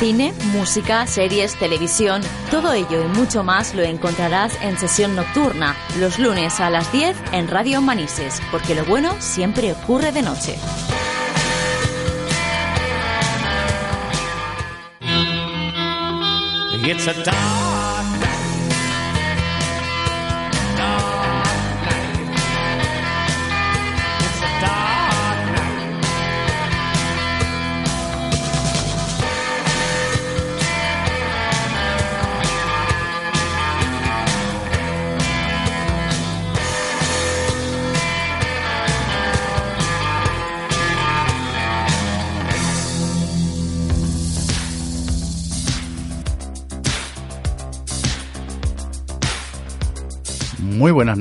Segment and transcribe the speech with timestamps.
[0.00, 6.18] Cine, música, series, televisión, todo ello y mucho más lo encontrarás en sesión nocturna, los
[6.18, 10.56] lunes a las 10 en Radio Manises, porque lo bueno siempre ocurre de noche.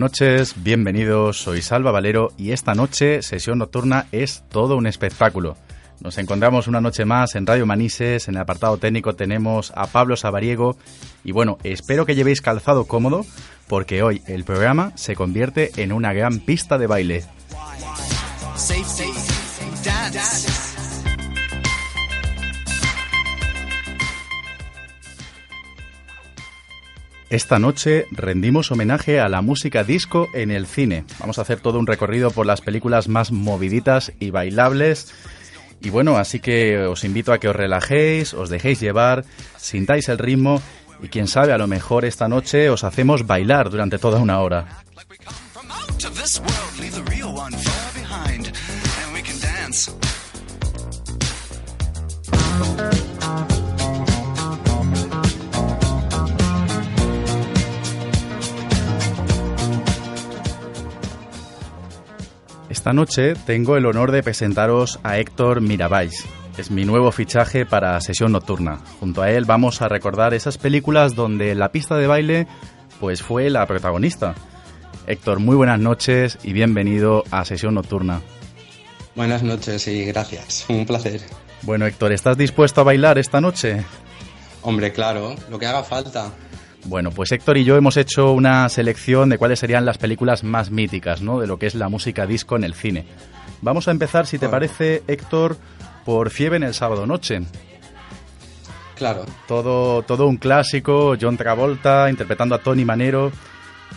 [0.10, 5.56] Noches, bienvenidos, soy Salva Valero y esta noche sesión nocturna es todo un espectáculo.
[6.02, 10.16] Nos encontramos una noche más en Radio Manises, en el apartado técnico tenemos a Pablo
[10.16, 10.78] Sabariego
[11.24, 13.24] y bueno, espero que llevéis calzado cómodo
[13.68, 17.24] porque hoy el programa se convierte en una gran pista de baile.
[27.30, 31.06] Esta noche rendimos homenaje a la música disco en el cine.
[31.20, 35.14] Vamos a hacer todo un recorrido por las películas más moviditas y bailables.
[35.80, 39.26] Y bueno, así que os invito a que os relajéis, os dejéis llevar,
[39.58, 40.60] sintáis el ritmo
[41.04, 44.66] y quién sabe, a lo mejor esta noche os hacemos bailar durante toda una hora.
[62.90, 66.26] Esta noche tengo el honor de presentaros a Héctor Mirabais.
[66.58, 68.80] Es mi nuevo fichaje para Sesión Nocturna.
[69.00, 72.48] Junto a él vamos a recordar esas películas donde la pista de baile
[73.00, 74.34] pues fue la protagonista.
[75.06, 78.22] Héctor, muy buenas noches y bienvenido a Sesión Nocturna.
[79.14, 80.66] Buenas noches y gracias.
[80.68, 81.22] Un placer.
[81.62, 83.86] Bueno, Héctor, ¿estás dispuesto a bailar esta noche?
[84.64, 86.32] Hombre, claro, lo que haga falta.
[86.86, 90.72] Bueno, pues Héctor y yo hemos hecho una selección de cuáles serían las películas más
[90.72, 91.40] míticas, ¿no?
[91.40, 93.06] De lo que es la música disco en el cine.
[93.62, 95.58] Vamos a empezar, si te parece, Héctor,
[96.06, 97.42] por Fiebre en el sábado noche.
[98.96, 99.26] Claro.
[99.48, 103.32] Todo, todo un clásico, John Travolta interpretando a Tony Manero.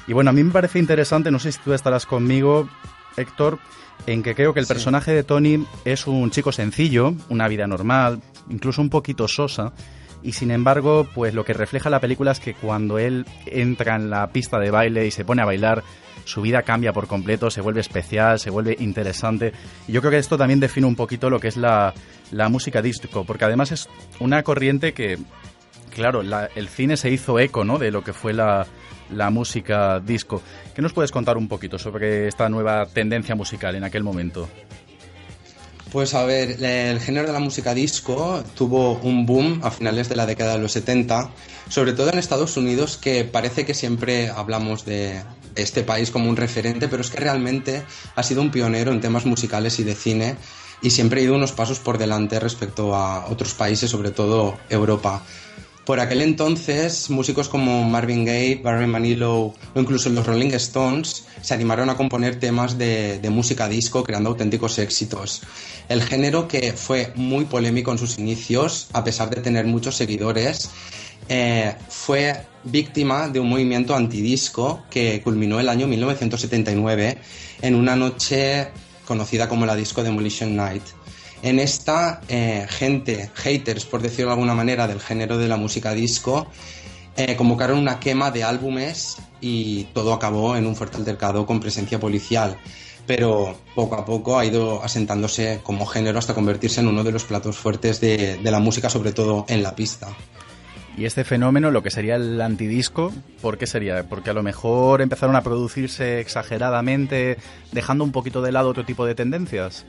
[0.06, 2.68] Y bueno, a mí me parece interesante, no sé si tú estarás conmigo,
[3.16, 3.58] Héctor,
[4.06, 8.20] en que creo que el personaje de Tony es un chico sencillo, una vida normal,
[8.48, 9.72] incluso un poquito sosa,
[10.22, 14.10] y sin embargo, pues lo que refleja la película es que cuando él entra en
[14.10, 15.82] la pista de baile y se pone a bailar,
[16.24, 19.52] su vida cambia por completo, se vuelve especial, se vuelve interesante.
[19.88, 21.92] Y yo creo que esto también define un poquito lo que es la,
[22.48, 23.88] música disco, porque además es
[24.20, 25.18] una corriente que,
[25.94, 27.78] claro, el cine se hizo eco ¿no?
[27.78, 28.66] de lo que fue la,
[29.10, 30.42] la música disco.
[30.74, 34.48] ¿Qué nos puedes contar un poquito sobre esta nueva tendencia musical en aquel momento?
[35.92, 40.16] Pues a ver, el género de la música disco tuvo un boom a finales de
[40.16, 41.30] la década de los 70,
[41.68, 45.22] sobre todo en Estados Unidos, que parece que siempre hablamos de
[45.54, 47.82] este país como un referente, pero es que realmente
[48.16, 50.36] ha sido un pionero en temas musicales y de cine
[50.80, 55.22] y siempre ha ido unos pasos por delante respecto a otros países, sobre todo Europa.
[55.84, 61.54] Por aquel entonces, músicos como Marvin Gaye, Barry Manilow o incluso los Rolling Stones se
[61.54, 65.42] animaron a componer temas de, música disco creando auténticos éxitos.
[65.88, 70.70] El género que fue muy polémico en sus inicios, a pesar de tener muchos seguidores,
[71.28, 77.18] eh, fue víctima de un movimiento antidisco que culminó el año 1979
[77.60, 78.68] en una noche
[79.04, 80.84] conocida como la Disco Demolition Night.
[81.42, 85.92] En esta, eh, gente, haters, por decirlo de alguna manera, del género de la música
[85.92, 86.46] disco,
[87.16, 91.98] eh, convocaron una quema de álbumes y todo acabó en un fuerte altercado con presencia
[91.98, 92.56] policial.
[93.06, 97.24] Pero poco a poco ha ido asentándose como género hasta convertirse en uno de los
[97.24, 100.08] platos fuertes de, de la música, sobre todo en la pista.
[100.96, 104.04] Y este fenómeno, lo que sería el antidisco, ¿por qué sería?
[104.08, 107.38] Porque a lo mejor empezaron a producirse exageradamente,
[107.72, 109.86] dejando un poquito de lado otro tipo de tendencias.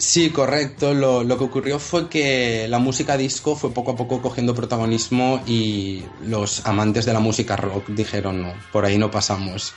[0.00, 0.94] Sí, correcto.
[0.94, 6.02] Lo, que ocurrió fue que la música disco fue poco a poco cogiendo protagonismo y
[6.24, 9.74] los amantes de la música rock dijeron no, por ahí no pasamos.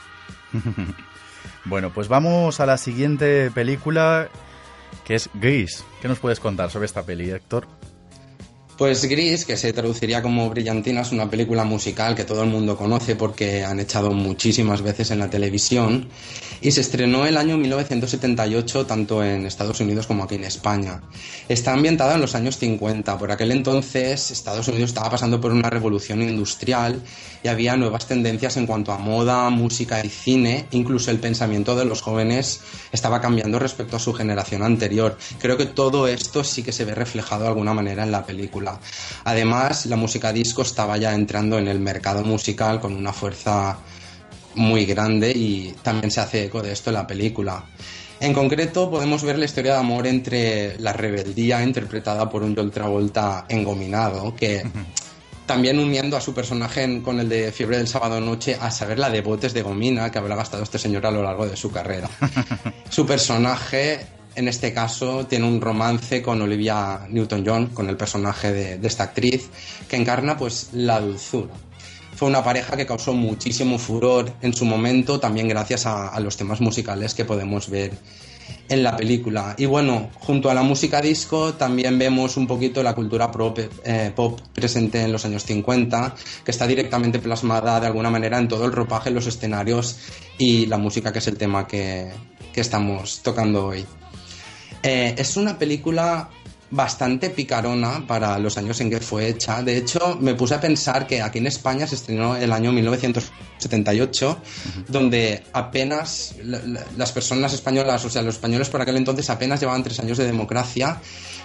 [1.66, 4.30] bueno, pues vamos a la siguiente película
[5.04, 5.84] que es Grease.
[6.00, 7.68] ¿Qué nos puedes contar sobre esta peli, Héctor?
[8.76, 12.76] Pues Gris, que se traduciría como Brillantina, es una película musical que todo el mundo
[12.76, 16.08] conoce porque han echado muchísimas veces en la televisión
[16.60, 21.02] y se estrenó el año 1978 tanto en Estados Unidos como aquí en España.
[21.48, 23.16] Está ambientada en los años 50.
[23.16, 27.00] Por aquel entonces Estados Unidos estaba pasando por una revolución industrial
[27.44, 30.66] y había nuevas tendencias en cuanto a moda, música y cine.
[30.70, 35.18] Incluso el pensamiento de los jóvenes estaba cambiando respecto a su generación anterior.
[35.38, 38.80] Creo que todo esto sí que se ve reflejado de alguna manera en la película.
[39.24, 43.76] Además, la música disco estaba ya entrando en el mercado musical con una fuerza
[44.54, 47.62] muy grande y también se hace eco de esto en la película.
[48.20, 52.70] En concreto, podemos ver la historia de amor entre la rebeldía interpretada por un John
[52.70, 54.62] Travolta engominado, que
[55.46, 59.10] también uniendo a su personaje con el de Fiebre del Sábado Noche, a saber la
[59.10, 62.08] de botes de gomina que habrá gastado este señor a lo largo de su carrera.
[62.88, 64.06] su personaje
[64.36, 69.48] en este caso tiene un romance con Olivia Newton-John, con el personaje de, esta actriz,
[69.88, 71.52] que encarna pues la dulzura.
[72.16, 76.60] Fue una pareja que causó muchísimo furor en su momento, también gracias a, los temas
[76.60, 77.92] musicales que podemos ver
[78.68, 79.54] en la película.
[79.58, 83.30] Y bueno, junto a la música disco también vemos un poquito la cultura
[83.84, 86.14] eh, pop presente en los años 50,
[86.44, 89.98] que está directamente plasmada de alguna manera en todo el ropaje, los escenarios
[90.38, 92.12] y la música, que es el tema que
[92.54, 93.84] estamos tocando hoy.
[94.86, 96.28] Eh, es una película
[96.74, 99.62] bastante picarona para los años en que fue hecha.
[99.62, 104.38] De hecho, me puse a pensar que aquí en España se estrenó el año 1978,
[104.88, 106.34] donde apenas
[106.96, 110.26] las personas españolas, o sea, los españoles por aquel entonces apenas llevaban tres años de
[110.26, 111.00] democracia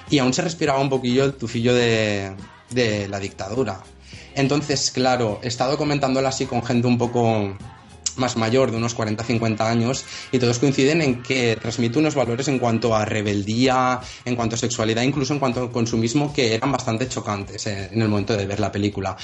[0.10, 2.32] y aún se respiraba un poquillo el tufillo de,
[2.72, 3.82] de la dictadura.
[4.34, 7.56] Entonces, claro, he estado comentándolo así con gente un poco
[8.16, 12.60] más mayor, de unos 40-50 años, y todos coinciden en que transmite unos valores en
[12.60, 17.08] cuanto a rebeldía, en cuanto a sexualidad, incluso en cuanto a consumismo, que eran bastante
[17.08, 19.16] chocantes eh, en el momento de ver la película.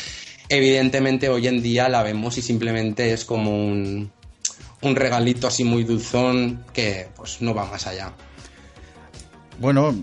[0.47, 4.11] Evidentemente hoy en día la vemos y simplemente es como un,
[4.81, 8.13] un regalito así muy dulzón que pues no va más allá.
[9.59, 9.95] Bueno,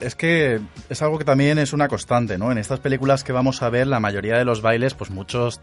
[0.00, 2.50] es que es algo que también es una constante, ¿no?
[2.50, 5.60] En estas películas que vamos a ver, la mayoría de los bailes, pues muchos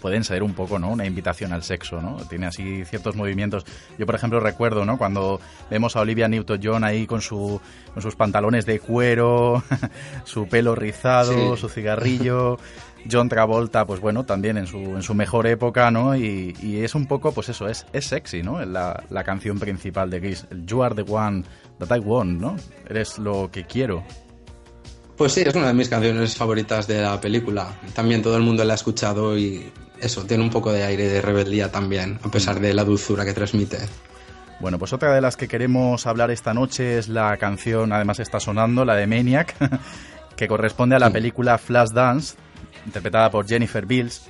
[0.00, 0.90] pueden ser un poco, ¿no?
[0.90, 2.16] Una invitación al sexo, ¿no?
[2.28, 3.64] Tiene así ciertos movimientos.
[3.98, 4.98] Yo, por ejemplo, recuerdo, ¿no?
[4.98, 5.40] Cuando
[5.70, 7.60] vemos a Olivia Newton-John ahí con, su,
[7.92, 9.62] con sus pantalones de cuero,
[10.24, 12.58] su pelo rizado, su cigarrillo.
[13.10, 16.16] John Travolta, pues bueno, también en su, en su mejor época, ¿no?
[16.16, 18.64] Y, es un poco, pues eso, es, es sexy, ¿no?
[18.64, 20.46] La, la canción principal de Kiss.
[20.66, 21.44] You are the one
[21.78, 22.56] that I want, ¿no?
[22.88, 24.04] Eres lo que quiero.
[25.16, 27.80] Pues sí, es una de mis canciones favoritas de la película.
[27.94, 31.22] También todo el mundo la ha escuchado y eso, tiene un poco de aire de
[31.22, 33.78] rebeldía también, a pesar de la dulzura que transmite.
[34.60, 38.40] Bueno, pues otra de las que queremos hablar esta noche es la canción, además está
[38.40, 39.54] sonando, la de Maniac,
[40.36, 42.36] que corresponde a la película Flash Dance,
[42.86, 44.28] interpretada por Jennifer Bills,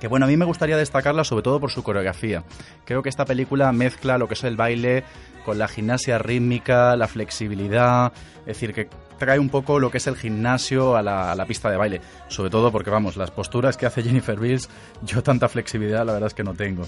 [0.00, 2.42] que bueno, a mí me gustaría destacarla sobre todo por su coreografía.
[2.84, 5.04] Creo que esta película mezcla lo que es el baile
[5.44, 8.88] con la gimnasia rítmica, la flexibilidad, es decir, que
[9.18, 12.72] trae un poco lo que es el gimnasio a la, pista de baile, sobre todo
[12.72, 14.68] porque vamos, las posturas que hace Jennifer Bills,
[15.02, 16.84] yo tanta flexibilidad la verdad es que no tengo.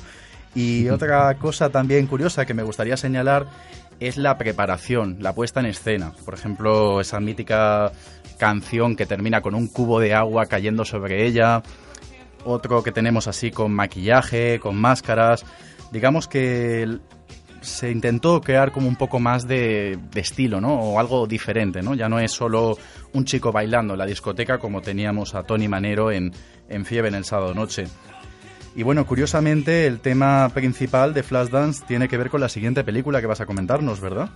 [0.55, 3.47] Y otra cosa también curiosa que me gustaría señalar
[4.01, 6.13] es la preparación, la puesta en escena.
[6.25, 7.93] Por ejemplo, esa mítica
[8.39, 11.63] canción que termina con un cubo de agua cayendo sobre ella,
[12.45, 15.45] otro que tenemos así con maquillaje, con máscaras.
[15.91, 16.99] Digamos que
[17.63, 20.75] se intentó crear como un poco más de, estilo, ¿no?
[20.75, 21.95] O algo diferente, ¿no?
[21.95, 22.77] Ya no es solo
[23.13, 26.33] un chico bailando en la discoteca como teníamos a Tony Manero en,
[26.69, 27.85] en Fiebre en el sábado noche.
[28.75, 33.21] Y bueno, curiosamente el tema principal de Flashdance tiene que ver con la siguiente película
[33.21, 34.31] que vas a comentarnos, ¿verdad?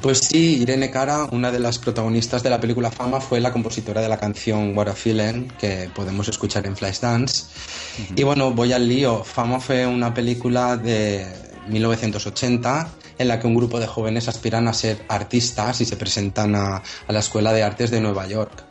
[0.00, 4.00] Pues sí, Irene Cara, una de las protagonistas de la película Fama, fue la compositora
[4.00, 7.46] de la canción What a Feeling, que podemos escuchar en Flashdance.
[8.16, 9.24] Y bueno, voy al lío.
[9.24, 11.26] Fama fue una película de
[11.68, 12.88] 1980
[13.18, 16.82] en la que un grupo de jóvenes aspiran a ser artistas y se presentan a,
[17.08, 18.64] la Escuela de Artes de Nueva York.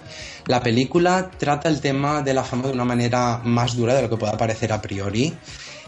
[0.48, 4.10] La película trata el tema de la fama de una manera más dura de lo
[4.10, 5.34] que pueda parecer a priori.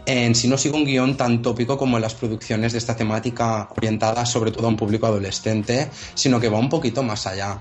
[0.06, 3.70] En sí no sigue un guion tan tópico como en las producciones de esta temática
[3.76, 7.60] orientada sobre todo a un público adolescente, sino que va un poquito más allá.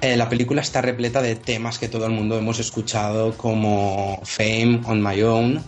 [0.00, 4.80] Eh, la película está repleta de temas que todo el mundo hemos escuchado como Fame,
[4.86, 5.62] On My Own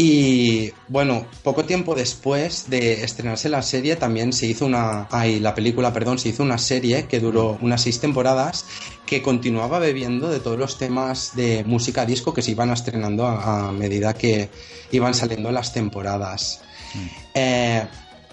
[0.00, 5.08] y bueno, poco tiempo después de estrenarse la serie, también se hizo una.
[5.10, 8.64] Ay, la película, perdón, se hizo una serie que duró unas seis temporadas
[9.08, 13.72] que continuaba bebiendo de todos los temas de música disco que se iban estrenando a,
[13.72, 14.50] medida que
[14.92, 16.60] iban saliendo las temporadas.
[16.92, 17.06] Mm.
[17.34, 17.86] Eh,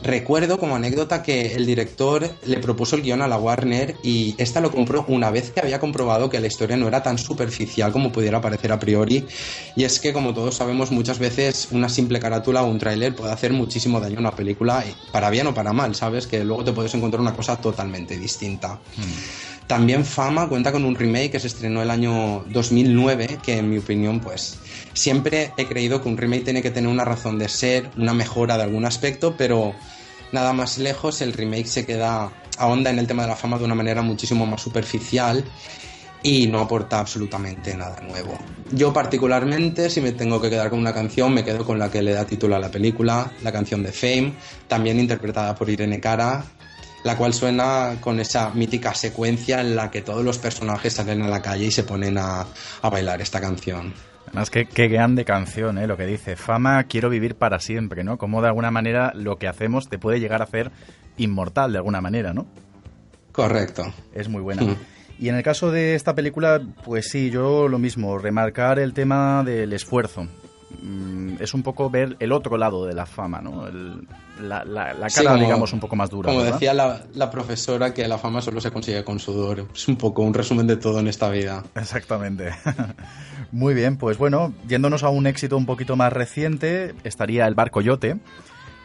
[0.04, 4.60] Recuerdo como anécdota que el director le propuso el guion a la Warner y esta
[4.60, 8.12] lo compró una vez que había comprobado que la historia no era tan superficial como
[8.12, 9.26] pudiera parecer a priori.
[9.76, 13.32] Y es que, como todos sabemos, muchas veces una simple carátula o un tráiler puede
[13.32, 16.28] hacer muchísimo daño a una película, para bien o para mal, ¿sabes?
[16.28, 18.74] Que luego te puedes encontrar una cosa totalmente distinta.
[18.98, 19.66] Hmm.
[19.68, 23.80] También Fama cuenta con un remake que se estrenó el año 2009, que en mi
[23.80, 24.58] opinión, pues
[24.96, 28.58] siempre he creído que un remake tiene que tener una razón de ser, una mejora
[28.58, 29.76] de algún aspecto, pero
[30.32, 33.66] nada más lejos, el remake se queda ahonda en el tema de la fama de
[33.66, 35.44] una manera muchísimo más superficial
[36.24, 38.36] y no aporta absolutamente nada nuevo.
[38.72, 42.02] Yo particularmente, si me tengo que quedar con una canción, me quedo con la que
[42.02, 44.34] le da título a la película, la canción de Fame,
[44.68, 46.44] también interpretada por Irene Cara,
[47.04, 51.28] la cual suena con esa mítica secuencia en la que todos los personajes salen a
[51.28, 52.48] la calle y se ponen a,
[52.82, 53.94] bailar esta canción.
[54.36, 55.88] Además, qué, qué grande canción, ¿eh?
[55.88, 56.36] lo que dice.
[56.36, 58.18] Fama, quiero vivir para siempre, ¿no?
[58.18, 60.72] Como de alguna manera lo que hacemos te puede llegar a hacer
[61.16, 62.46] inmortal, de alguna manera, ¿no?
[63.32, 63.86] Correcto.
[64.14, 64.64] Es muy buena.
[64.64, 64.76] Mm.
[65.20, 69.42] Y en el caso de esta película, pues sí, yo lo mismo, remarcar el tema
[69.46, 70.28] del esfuerzo.
[70.82, 73.66] Mm, es un poco ver el otro lado de la fama, ¿no?
[74.40, 76.30] La, cara, digamos, un poco más dura.
[76.30, 79.68] Como decía la, profesora, que la fama solo se consigue con sudor.
[79.74, 81.64] Es un poco un resumen de todo en esta vida.
[81.76, 82.52] Exactamente.
[83.52, 87.82] Muy bien, pues bueno, yéndonos a un éxito un poquito más reciente, estaría El Barco
[87.82, 88.18] Yote.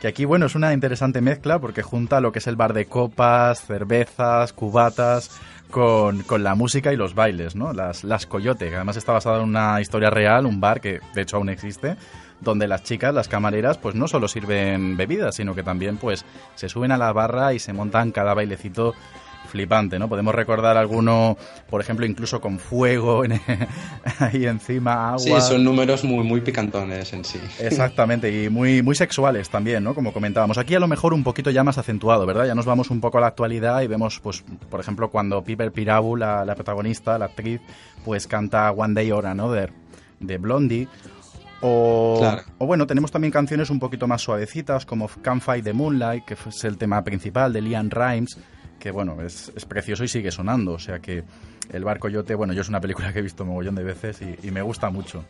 [0.00, 2.86] Que aquí, bueno, es una interesante mezcla porque junta lo que es el bar de
[2.86, 5.30] copas, cervezas, cubatas,
[5.70, 7.72] con, la música y los bailes, ¿no?
[7.72, 11.22] Las, las Coyote, que además está basada en una historia real, un bar que de
[11.22, 11.96] hecho aún existe,
[12.40, 16.68] donde las chicas, las camareras, pues no solo sirven bebidas, sino que también pues se
[16.68, 18.94] suben a la barra y se montan cada bailecito
[19.50, 20.08] flipante, ¿no?
[20.08, 21.36] Podemos recordar alguno,
[21.68, 23.22] por ejemplo, incluso con fuego
[24.18, 25.18] ahí encima, agua.
[25.18, 27.40] Sí, son números muy, muy picantones en sí.
[27.58, 29.94] Exactamente, y muy, muy sexuales también, ¿no?
[29.94, 30.56] Como comentábamos.
[30.56, 32.46] Aquí a lo mejor un poquito ya más acentuado, ¿verdad?
[32.46, 35.72] Ya nos vamos un poco a la actualidad y vemos, pues, por ejemplo, cuando Piper
[35.72, 37.60] Pirabu, la, protagonista, la actriz,
[38.04, 39.72] pues canta One Day or Another
[40.20, 40.88] de Blondie.
[41.62, 42.20] O,
[42.58, 46.34] o, bueno, tenemos también canciones un poquito más suavecitas como Can't Fight the Moonlight, que
[46.34, 48.38] es el tema principal de Liam Rimes,
[48.80, 50.72] que bueno, es, precioso y sigue sonando.
[50.72, 51.22] O sea que
[51.72, 54.18] El Barco Yote, bueno, yo es una película que he visto un mogollón de veces
[54.42, 55.24] y, me gusta mucho.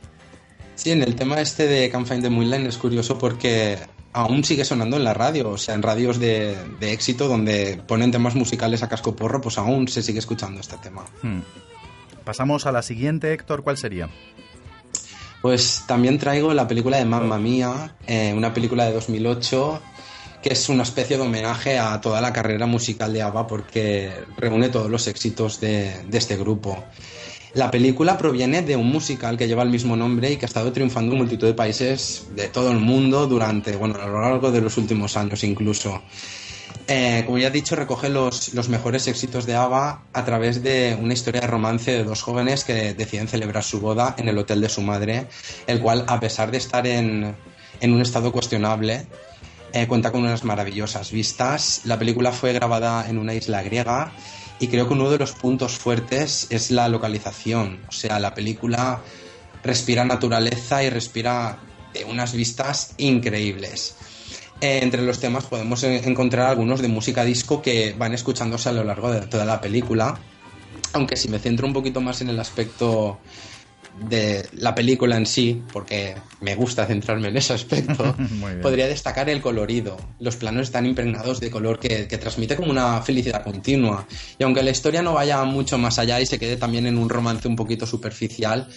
[0.76, 3.76] Sí, en el tema este de Can't Find the Moonlight es curioso porque
[4.12, 8.34] aún sigue sonando en la radio, o sea, en radios de, éxito donde ponen temas
[8.34, 11.04] musicales a casco porro, pues aún se sigue escuchando este tema.
[11.22, 11.40] Hmm.
[12.24, 14.08] Pasamos a la siguiente, Héctor, ¿cuál sería?
[15.42, 19.80] Pues también traigo la película de Mamma Mía, eh, una película de 2008
[20.42, 24.70] que es una especie de homenaje a toda la carrera musical de ABBA porque reúne
[24.70, 26.82] todos los éxitos de, este grupo.
[27.54, 30.72] La película proviene de un musical que lleva el mismo nombre y que ha estado
[30.72, 34.60] triunfando en multitud de países de todo el mundo durante, bueno, a lo largo de
[34.60, 36.00] los últimos años incluso.
[36.92, 41.12] Eh, como ya he dicho, recoge los, mejores éxitos de ABBA a través de una
[41.12, 44.68] historia de romance de dos jóvenes que deciden celebrar su boda en el hotel de
[44.68, 45.28] su madre,
[45.68, 47.36] el cual, a pesar de estar en,
[47.80, 49.06] en un estado cuestionable,
[49.72, 51.82] eh, cuenta con unas maravillosas vistas.
[51.84, 54.10] La película fue grabada en una isla griega
[54.58, 57.78] y creo que uno de los puntos fuertes es la localización.
[57.88, 59.00] O sea, la película
[59.62, 61.60] respira naturaleza y respira
[62.08, 63.94] unas vistas increíbles.
[64.60, 68.84] Eh, entre los temas podemos encontrar algunos de música disco que van escuchándose a lo
[68.84, 70.18] largo de toda la película.
[70.92, 73.20] Aunque si me centro un poquito más en el aspecto
[74.08, 78.14] de la película en sí, porque me gusta centrarme en ese aspecto,
[78.62, 79.96] podría destacar el colorido.
[80.18, 84.06] Los planos están impregnados de color que, transmite como una felicidad continua.
[84.38, 87.08] Y aunque la historia no vaya mucho más allá y se quede también en un
[87.08, 88.68] romance un poquito superficial,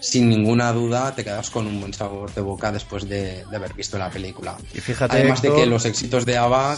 [0.00, 3.98] sin ninguna duda te quedas con un buen sabor de boca después de, haber visto
[3.98, 4.56] la película.
[4.74, 6.76] Y fíjate, Además de que los éxitos de ABBA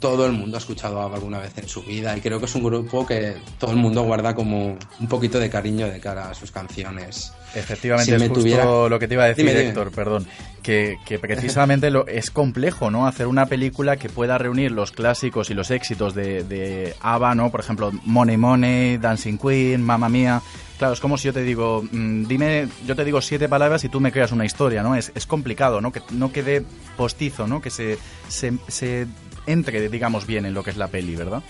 [0.00, 2.64] todo el mundo ha escuchado alguna vez en su vida y creo que es un
[2.64, 6.50] grupo que todo el mundo guarda como un poquito de cariño de cara a sus
[6.50, 7.32] canciones.
[7.54, 10.26] Efectivamente, es justo lo que te iba a decir, Héctor, perdón,
[10.62, 13.06] que, precisamente lo, es complejo, ¿no?
[13.06, 17.50] Hacer una película que pueda reunir los clásicos y los éxitos de, de ABBA, ¿no?
[17.50, 20.40] Por ejemplo, Money Money, Dancing Queen, Mamma Mía.
[20.80, 23.90] Claro, es como si yo te digo, mm, dime, yo te digo siete palabras y
[23.90, 24.96] tú me creas una historia, ¿no?
[24.96, 25.92] Es, es complicado, ¿no?
[25.92, 26.64] Que no quede
[26.96, 27.60] postizo, ¿no?
[27.60, 29.06] Que se, se, se
[29.44, 31.42] entre, digamos, bien en lo que es la peli, ¿verdad?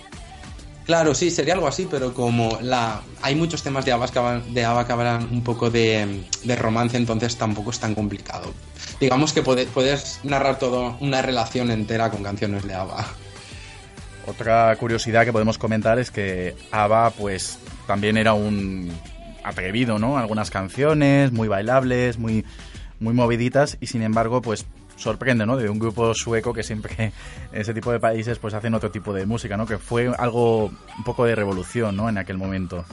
[0.84, 4.64] Claro, sí, sería algo así, pero como la hay muchos temas de ABBA que, de
[4.64, 6.26] ABBA que hablan un poco de,
[6.58, 8.52] romance, entonces tampoco es tan complicado.
[8.98, 13.06] Digamos que puedes narrar todo una relación entera con canciones de ABBA.
[14.26, 18.92] Otra curiosidad que podemos comentar es que ABBA pues también era un
[19.44, 20.18] atrevido, ¿no?
[20.18, 22.44] Algunas canciones muy bailables, muy
[23.00, 24.66] muy moviditas y sin embargo pues
[24.96, 25.56] sorprende, ¿no?
[25.56, 27.12] De un grupo sueco que siempre en
[27.60, 29.66] ese tipo de países pues hacen otro tipo de música, ¿no?
[29.66, 32.08] Que fue algo un poco de revolución, ¿no?
[32.08, 32.84] En aquel momento.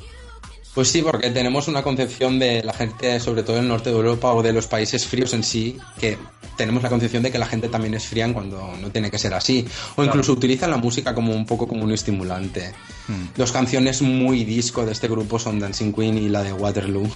[0.78, 3.96] Pues sí, porque tenemos una concepción de la gente, sobre todo en el norte de
[3.96, 6.20] Europa o de los países fríos en sí, que
[6.56, 9.34] tenemos la concepción de que la gente también es fría cuando no tiene que ser
[9.34, 9.68] así.
[9.96, 12.74] O incluso utilizan la música como un poco como un estimulante.
[13.08, 13.30] Hmm.
[13.36, 17.10] Dos canciones muy disco de este grupo son Dancing Queen y la de Waterloo,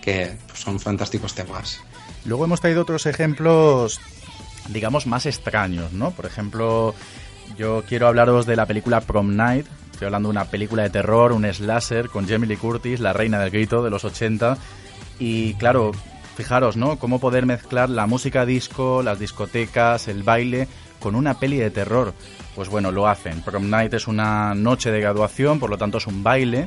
[0.00, 1.82] que pues, son fantásticos temas.
[2.24, 4.00] Luego hemos traído otros ejemplos,
[4.70, 6.12] digamos, más extraños, ¿no?
[6.12, 6.94] Por ejemplo,
[7.58, 11.30] yo quiero hablaros de la película Prom Night, Estoy hablando de una película de terror,
[11.30, 14.58] un slasher con Jamie Lee Curtis, la reina del grito de los 80.
[15.20, 15.92] Y claro,
[16.36, 16.98] fijaros, ¿no?
[16.98, 20.66] Cómo poder mezclar la música disco, las discotecas, el baile
[20.98, 22.12] con una peli de terror.
[22.56, 23.40] Pues bueno, lo hacen.
[23.42, 26.66] Prom Night es una noche de graduación, por lo tanto es un baile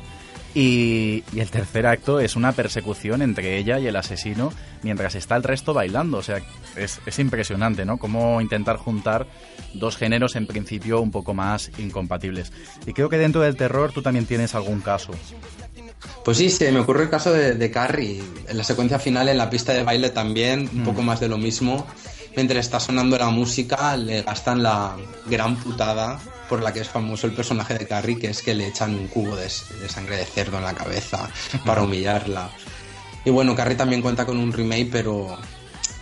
[0.54, 4.52] y, el tercer acto es una persecución entre ella y el asesino
[4.82, 6.18] mientras está el resto bailando.
[6.18, 6.40] O sea,
[6.76, 7.98] es, es impresionante, ¿no?
[7.98, 9.26] Cómo intentar juntar
[9.74, 12.52] dos géneros en principio un poco más incompatibles.
[12.86, 15.12] Y creo que dentro del terror tú también tienes algún caso.
[16.24, 18.22] Pues sí, se me ocurre el caso de, de Carrie.
[18.48, 21.06] En la secuencia final, en la pista de baile también, un poco mm.
[21.06, 21.86] más de lo mismo.
[22.36, 24.96] Mientras está sonando la música, le gastan la
[25.28, 28.66] gran putada por la que es famoso el personaje de Carrie, que es que le
[28.66, 31.28] echan un cubo de, sangre de cerdo en la cabeza
[31.64, 32.50] para humillarla.
[33.24, 35.38] Y bueno, Carrie también cuenta con un remake, pero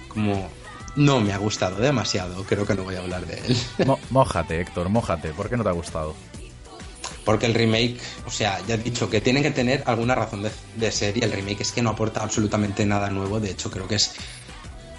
[0.08, 0.48] como
[0.96, 3.56] no me ha gustado demasiado, creo que no voy a hablar de él.
[4.10, 6.14] mójate, Héctor, mójate, ¿por qué no te ha gustado?
[7.24, 10.50] Porque el remake, o sea, ya he dicho que tiene que tener alguna razón de,
[10.76, 13.88] de ser y el remake es que no aporta absolutamente nada nuevo, de hecho creo
[13.88, 14.14] que es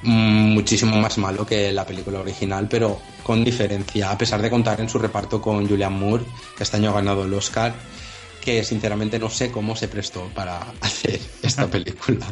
[0.03, 4.89] muchísimo más malo que la película original, pero con diferencia, a pesar de contar en
[4.89, 6.25] su reparto con Julian Moore,
[6.55, 7.73] que este año ha ganado el Oscar,
[8.43, 12.25] que sinceramente no sé cómo se prestó para hacer esta película.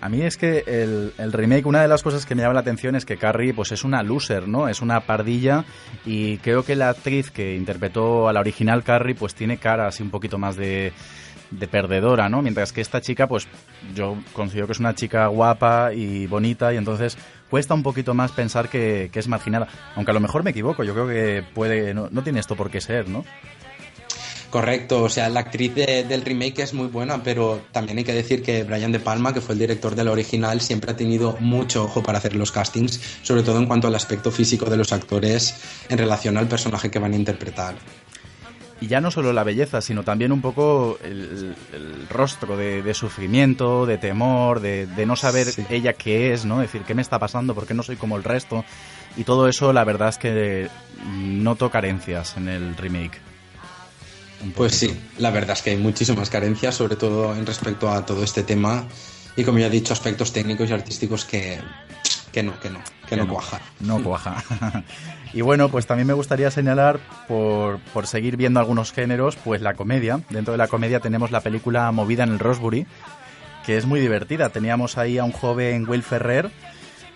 [0.00, 2.96] A mí es que el, remake, una de las cosas que me llama la atención
[2.96, 4.68] es que Carrie pues es una loser, ¿no?
[4.68, 5.64] Es una pardilla
[6.06, 10.02] y creo que la actriz que interpretó a la original Carrie pues tiene cara así
[10.02, 10.92] un poquito más de,
[11.50, 12.42] de perdedora, ¿no?
[12.42, 13.48] Mientras que esta chica, pues
[13.94, 17.18] yo considero que es una chica guapa y bonita y entonces
[17.50, 19.68] cuesta un poquito más pensar que, es marginada.
[19.96, 22.80] Aunque a lo mejor me equivoco, yo creo que puede, no, tiene esto por qué
[22.80, 23.24] ser, ¿no?
[24.50, 28.42] Correcto, o sea, la actriz del remake es muy buena, pero también hay que decir
[28.42, 31.84] que Brian De Palma, que fue el director de la original, siempre ha tenido mucho
[31.84, 35.54] ojo para hacer los castings, sobre todo en cuanto al aspecto físico de los actores
[35.88, 37.76] en relación al personaje que van a interpretar
[38.80, 41.54] y ya no solo la belleza, sino también un poco el,
[42.08, 46.60] rostro de, sufrimiento, de temor, de, no saber ella qué es, ¿no?
[46.60, 47.54] decir, ¿qué me está pasando?
[47.54, 48.64] ¿Por qué no soy como el resto?
[49.16, 50.68] Y todo eso, la verdad es que
[51.06, 53.29] noto carencias en el remake.
[54.56, 58.24] Pues sí, la verdad es que hay muchísimas carencias, sobre todo en respecto a todo
[58.24, 58.84] este tema.
[59.36, 61.60] Y como ya he dicho, aspectos técnicos y artísticos que,
[62.32, 63.60] que no, que no, que, no, cuaja.
[63.80, 64.42] No cuaja.
[65.32, 69.74] y bueno, pues también me gustaría señalar, por, por seguir viendo algunos géneros, pues la
[69.74, 70.20] comedia.
[70.30, 72.86] Dentro de la comedia tenemos la película Movida en el Rosbury,
[73.66, 74.48] que es muy divertida.
[74.48, 76.50] Teníamos ahí a un joven Will Ferrer,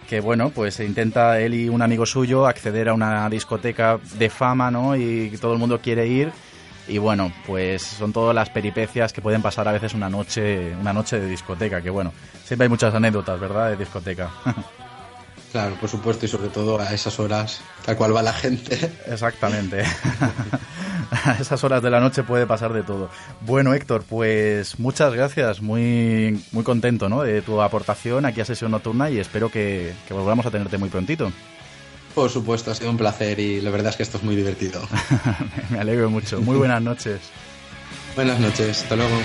[0.09, 4.71] que bueno, pues intenta él y un amigo suyo acceder a una discoteca de fama,
[4.71, 4.95] ¿no?
[4.95, 6.33] Y todo el mundo quiere ir.
[6.87, 10.93] Y bueno, pues son todas las peripecias que pueden pasar a veces una noche, una
[10.93, 12.13] noche de discoteca, que bueno,
[12.45, 13.71] siempre hay muchas anécdotas, ¿verdad?
[13.71, 14.31] De discoteca.
[15.55, 18.91] Claro, por supuesto, y sobre todo a esas horas a cual va la gente.
[19.07, 19.85] Exactamente.
[21.25, 23.09] a esas horas de la noche puede pasar de todo.
[23.43, 25.63] Bueno, Héctor, pues muchas gracias.
[25.63, 27.23] Muy, muy contento ¿no?
[27.23, 30.89] de tu aportación aquí a Sesión Nocturna y espero que, que volvamos a tenerte muy
[30.89, 31.31] prontito.
[32.15, 34.87] Por supuesto, ha sido un placer y la verdad es que esto es muy divertido.
[35.71, 36.41] Me alegro mucho.
[36.41, 37.21] Muy buenas noches.
[38.15, 38.83] buenas noches.
[38.83, 39.17] Hasta luego.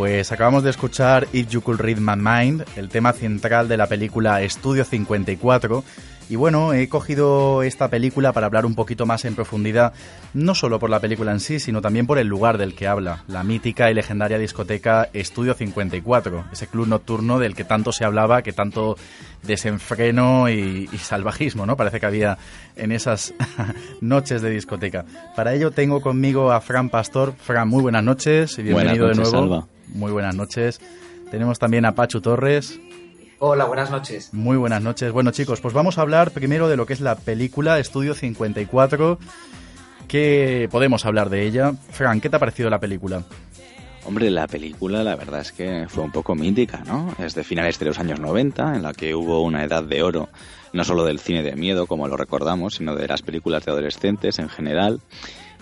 [0.00, 3.86] Pues acabamos de escuchar If You Could Read My Mind, el tema central de la
[3.86, 5.84] película Estudio 54,
[6.30, 9.92] y bueno, he cogido esta película para hablar un poquito más en profundidad,
[10.32, 13.24] no solo por la película en sí, sino también por el lugar del que habla,
[13.28, 18.40] la mítica y legendaria discoteca Estudio 54, ese club nocturno del que tanto se hablaba,
[18.40, 18.96] que tanto
[19.42, 21.76] desenfreno y, salvajismo, ¿no?
[21.76, 22.38] Parece que había
[22.74, 23.34] en esas
[24.00, 25.04] noches de discoteca.
[25.36, 27.34] Para ello tengo conmigo a Fran Pastor.
[27.36, 29.68] Fran, muy buenas noches y bienvenido de nuevo.
[29.94, 30.80] Muy buenas noches.
[31.30, 32.78] Tenemos también a Pachu Torres.
[33.38, 34.34] Hola, buenas noches.
[34.34, 35.12] Muy buenas noches.
[35.12, 39.18] Bueno, chicos, pues vamos a hablar primero de lo que es la película Estudio 54.
[40.08, 41.72] ¿Qué podemos hablar de ella?
[41.90, 43.22] Fran, ¿qué te ha parecido la película?
[44.04, 47.14] Hombre, la película la verdad es que fue un poco mítica, ¿no?
[47.18, 50.30] Es de finales de los años 90, en la que hubo una edad de oro,
[50.72, 54.38] no solo del cine de miedo, como lo recordamos, sino de las películas de adolescentes
[54.38, 55.00] en general.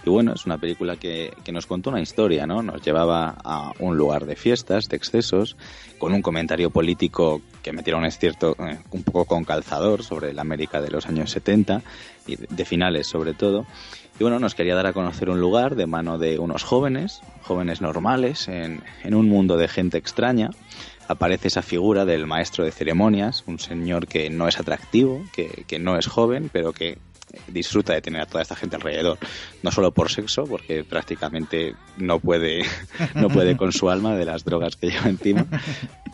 [0.09, 2.63] Y bueno, es una película que, que, nos contó una historia, ¿no?
[2.63, 5.55] Nos llevaba a un lugar de fiestas, de excesos,
[5.99, 10.41] con un comentario político que metieron es cierto eh, un poco con calzador sobre la
[10.41, 11.83] América de los años 70
[12.27, 13.67] y de finales sobre todo.
[14.19, 17.83] Y bueno, nos quería dar a conocer un lugar de mano de unos jóvenes, jóvenes
[17.83, 20.53] normales, en, en un mundo de gente extraña.
[21.07, 25.79] Aparece esa figura del maestro de ceremonias, un señor que no es atractivo, que, que
[25.79, 26.97] no es joven, pero que
[27.49, 29.19] disfruta de tener a toda esta gente alrededor,
[29.63, 32.65] no solo por sexo, porque prácticamente no puede,
[33.15, 35.47] no puede con su alma de las drogas que lleva encima,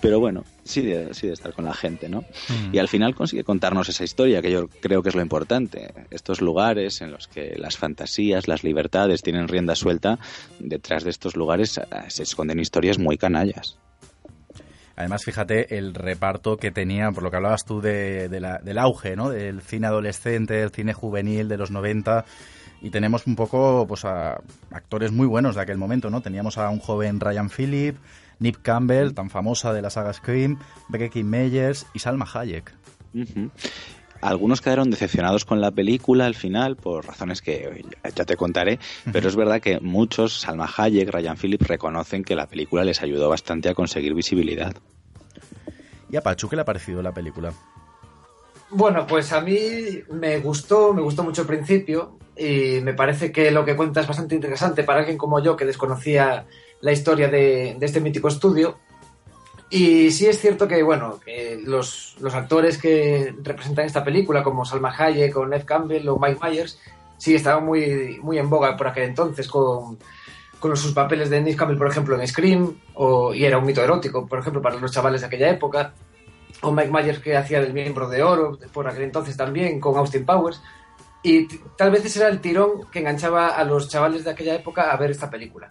[0.01, 2.21] pero bueno, sí de, sí de estar con la gente, ¿no?
[2.21, 2.75] Mm.
[2.75, 6.41] Y al final consigue contarnos esa historia, que yo creo que es lo importante, estos
[6.41, 10.19] lugares en los que las fantasías, las libertades tienen rienda suelta,
[10.59, 13.79] detrás de estos lugares eh, se esconden historias muy canallas.
[14.97, 19.29] Además, fíjate el reparto que tenía, por lo que hablabas tú de, del auge, ¿no?
[19.31, 22.25] Del cine adolescente, del cine juvenil de los 90
[22.85, 26.21] y tenemos un poco pues a actores muy buenos de aquel momento, ¿no?
[26.21, 27.97] Teníamos a un joven Ryan Phillip,
[28.41, 32.75] Nip Campbell, tan famosa de la saga Scream, Becky Meyers y Salma Hayek.
[34.25, 37.85] Algunos quedaron decepcionados con la película al final, por razones que
[38.17, 38.79] ya te contaré,
[39.13, 43.29] pero es verdad que muchos, Salma Hayek, Ryan Phillips, reconocen que la película les ayudó
[43.29, 44.75] bastante a conseguir visibilidad.
[46.09, 47.53] ¿Y a Pachu qué le ha parecido la película?
[48.71, 49.59] Bueno, pues a mí
[50.11, 54.07] me gustó, me gustó mucho el principio y me parece que lo que cuenta es
[54.07, 56.47] bastante interesante para alguien como yo que desconocía
[56.81, 58.79] la historia de, de este mítico estudio
[59.75, 61.19] y sí es cierto que, bueno,
[61.65, 66.79] los, actores que representan esta película, como Salma Hayek o Ned Campbell o Mike Myers,
[67.19, 69.99] sí estaban muy, muy en boga por aquel entonces con,
[70.61, 73.83] con sus papeles de Ned Campbell, por ejemplo, en Scream, o, y era un mito
[73.83, 75.93] erótico, por ejemplo, para los chavales de aquella época,
[76.61, 80.25] o Mike Myers que hacía del miembro de oro, por aquel entonces también, con Austin
[80.25, 80.63] Powers,
[81.21, 84.93] y tal vez ese era el tirón que enganchaba a los chavales de aquella época
[84.93, 85.69] a ver esta película.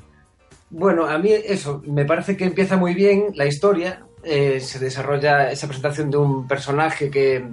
[0.75, 5.51] Bueno, a mí eso, me parece que empieza muy bien la historia, eh, se desarrolla
[5.51, 7.45] esa presentación de un personaje que,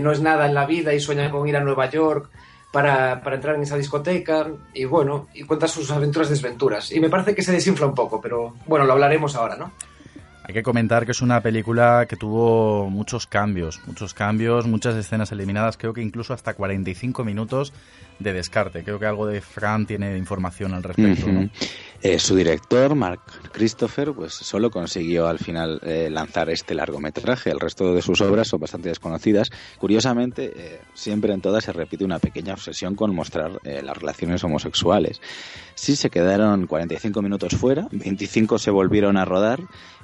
[0.00, 2.30] no es nada en la vida y sueña con ir a Nueva York
[2.72, 6.92] para, para, entrar en esa discoteca y bueno, y cuenta sus aventuras y desventuras.
[6.92, 9.72] Y me parece que se desinfla un poco, pero bueno, lo hablaremos ahora, ¿no?
[10.44, 15.30] Hay que comentar que es una película que tuvo muchos cambios, muchos cambios, muchas escenas
[15.30, 17.72] eliminadas, creo que incluso hasta 45 minutos
[18.22, 18.82] de descarte.
[18.82, 21.26] Creo que algo de Fran tiene información al respecto.
[22.04, 23.20] Eh, su director, Mark
[23.52, 27.50] Christopher, pues solo consiguió al final eh, lanzar este largometraje.
[27.50, 29.50] El resto de sus obras son bastante desconocidas.
[29.78, 35.20] Curiosamente, eh, siempre en todas se repite una pequeña obsesión con mostrar las relaciones homosexuales.
[35.74, 39.60] Sí se quedaron 45 minutos fuera, 25 se volvieron a rodar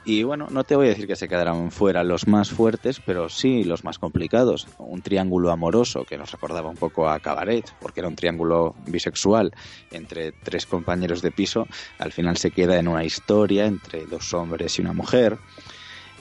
[0.08, 3.28] y bueno, no te voy a decir que se quedaran fuera los más fuertes, pero
[3.28, 4.66] sí los más complicados.
[4.78, 9.52] Un triángulo amoroso que nos recordaba un poco a Cabaret, porque era un triángulo bisexual
[9.90, 11.68] entre tres compañeros de piso,
[11.98, 15.38] al final se queda en una historia entre dos hombres y una mujer.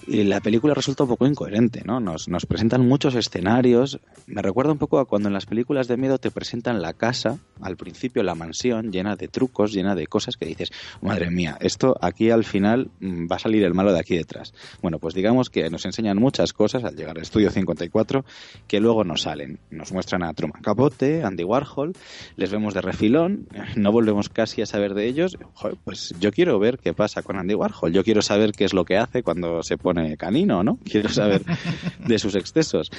[0.07, 1.99] Y la película resulta un poco incoherente, ¿no?
[1.99, 3.99] Nos, nos presentan muchos escenarios.
[4.25, 7.39] Me recuerda un poco a cuando en las películas de miedo te presentan la casa,
[7.59, 11.97] al principio la mansión, llena de trucos, llena de cosas que dices, madre mía, esto
[11.99, 14.53] aquí al final mm, va a salir el malo de aquí detrás.
[14.81, 18.23] Bueno, pues digamos que nos enseñan muchas cosas al llegar al estudio 54
[18.69, 19.59] que luego no salen.
[19.71, 21.91] Nos muestran a Truman Capote, Andy Warhol,
[22.37, 25.37] les vemos de refilón, no volvemos casi a saber de ellos.
[25.83, 28.85] pues yo quiero ver qué pasa con Andy Warhol, yo quiero saber qué es lo
[28.85, 30.79] que hace cuando se pone canino, ¿no?
[30.85, 31.43] Quiero saber
[32.05, 32.91] de sus excesos.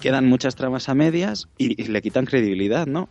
[0.00, 3.08] Quedan muchas tramas a medias y, le quitan credibilidad, ¿no?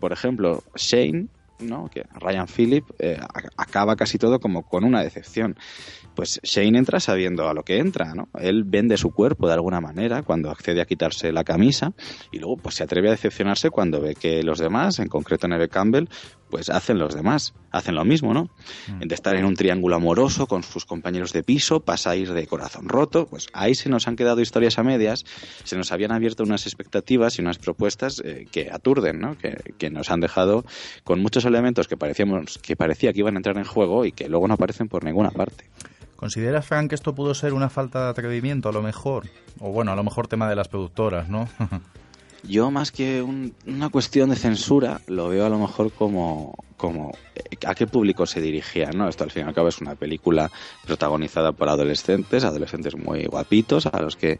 [0.00, 1.28] Por ejemplo, Shane,
[1.60, 1.88] ¿no?
[1.88, 3.18] Que Ryan Phillip eh,
[3.56, 5.56] acaba casi todo como con una decepción.
[6.14, 8.28] Pues Shane entra sabiendo a lo que entra, ¿no?
[8.40, 11.92] Él vende su cuerpo de alguna manera cuando accede a quitarse la camisa
[12.32, 15.68] y luego pues se atreve a decepcionarse cuando ve que los demás, en concreto Neve
[15.68, 16.08] Campbell,
[16.50, 18.50] pues hacen los demás, hacen lo mismo, ¿no?
[18.88, 19.00] Mm.
[19.06, 22.46] De estar en un triángulo amoroso con sus compañeros de piso, pasa a ir de
[22.46, 25.24] corazón roto, pues ahí se nos han quedado historias a medias,
[25.64, 29.36] se nos habían abierto unas expectativas y unas propuestas eh, que aturden, ¿no?
[29.36, 30.64] Que, que, nos han dejado
[31.04, 34.28] con muchos elementos que parecíamos que parecía que iban a entrar en juego y que
[34.28, 35.64] luego no aparecen por ninguna parte.
[36.18, 39.28] ¿Considera Frank que esto pudo ser una falta de atrevimiento a lo mejor?
[39.60, 41.48] O bueno, a lo mejor tema de las productoras, ¿no?
[42.44, 47.56] Yo más que una cuestión de censura lo veo a lo mejor como, como eh,
[47.66, 49.08] a qué público se dirigía, ¿no?
[49.08, 50.50] Esto al fin y al cabo es una película
[50.86, 54.38] protagonizada por adolescentes, adolescentes muy guapitos, a los que,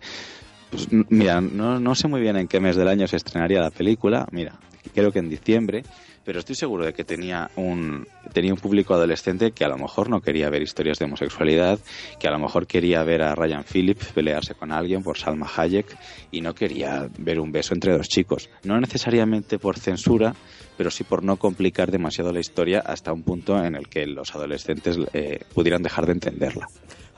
[0.70, 3.70] pues, mira, no, no sé muy bien en qué mes del año se estrenaría la
[3.70, 4.54] película, mira,
[4.94, 5.82] creo que en diciembre,
[6.28, 10.10] pero estoy seguro de que tenía un, tenía un público adolescente que a lo mejor
[10.10, 11.78] no quería ver historias de homosexualidad,
[12.20, 15.86] que a lo mejor quería ver a Ryan Phillips pelearse con alguien por Salma Hayek
[16.30, 18.50] y no quería ver un beso entre dos chicos.
[18.62, 20.34] No necesariamente por censura,
[20.76, 24.34] pero sí por no complicar demasiado la historia hasta un punto en el que los
[24.34, 26.66] adolescentes eh, pudieran dejar de entenderla.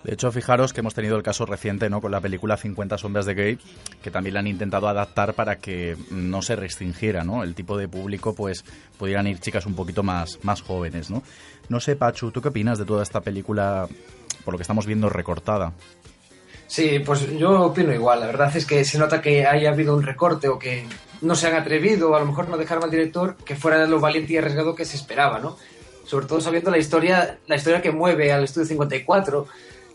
[0.04, 2.00] De hecho, fijaros que hemos tenido el caso reciente ¿no?
[2.00, 3.58] con la película 50 sombras de Grey,
[4.02, 7.42] que también la han intentado adaptar para que no se restringiera ¿no?
[7.42, 8.64] el tipo de público, pues
[8.98, 11.10] pudieran ir chicas un poquito más, más jóvenes.
[11.10, 11.22] ¿no?
[11.68, 13.86] no sé, Pachu, ¿tú qué opinas de toda esta película,
[14.44, 15.72] por lo que estamos viendo, recortada?
[16.66, 18.20] Sí, pues yo opino igual.
[18.20, 20.84] La verdad es que se nota que haya habido un recorte o que
[21.20, 24.00] no se han atrevido, o a lo mejor no dejaron al director que fuera lo
[24.00, 25.56] valiente y arriesgado que se esperaba, ¿no?
[26.04, 29.46] Sobre todo sabiendo la historia, la historia que mueve al Estudio 54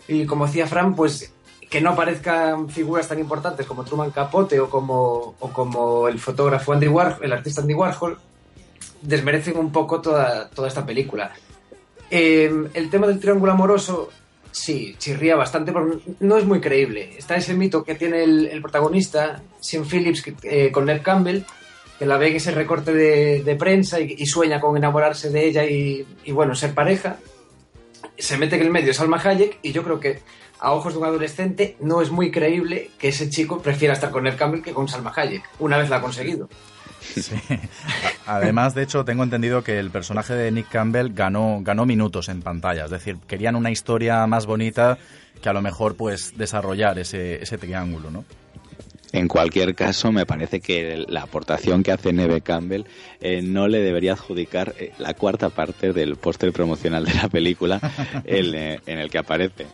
[0.07, 1.31] y como decía Fran, pues
[1.69, 7.25] que no aparezcan figuras tan importantes como Truman Capote o como, el fotógrafo Andy Warhol,
[7.25, 8.17] el artista Andy Warhol,
[9.01, 11.33] desmerecen un poco toda, toda esta película.
[12.09, 14.09] Eh, el tema del triángulo amoroso,
[14.51, 17.15] sí, chirría bastante, pero no es muy creíble.
[17.17, 21.41] Está ese mito que tiene el, protagonista, Sean Phillips, eh, con Ned Campbell,
[21.97, 26.05] que la ve en ese recorte de, prensa y, sueña con enamorarse de ella y,
[26.23, 27.17] y, bueno, ser pareja
[28.17, 30.19] se mete en el medio Salma Hayek y yo creo que
[30.59, 34.25] a ojos de un adolescente no es muy creíble que ese chico prefiera estar con
[34.27, 36.49] el Campbell que con Salma Hayek, una vez la ha conseguido.
[37.01, 37.35] Sí.
[38.25, 42.41] Además, de hecho, tengo entendido que el personaje de Nick Campbell ganó, ganó minutos en
[42.41, 42.85] pantalla.
[42.85, 44.97] Es decir, querían una historia más bonita
[45.41, 48.25] que a lo mejor pues desarrollar ese, ese triángulo, ¿no?
[49.15, 52.83] En cualquier caso, me parece que la aportación que hace Neve Campbell
[53.21, 57.79] eh, no le debería adjudicar eh, la cuarta parte del póster promocional de la película
[58.25, 59.67] eh, en el que aparece.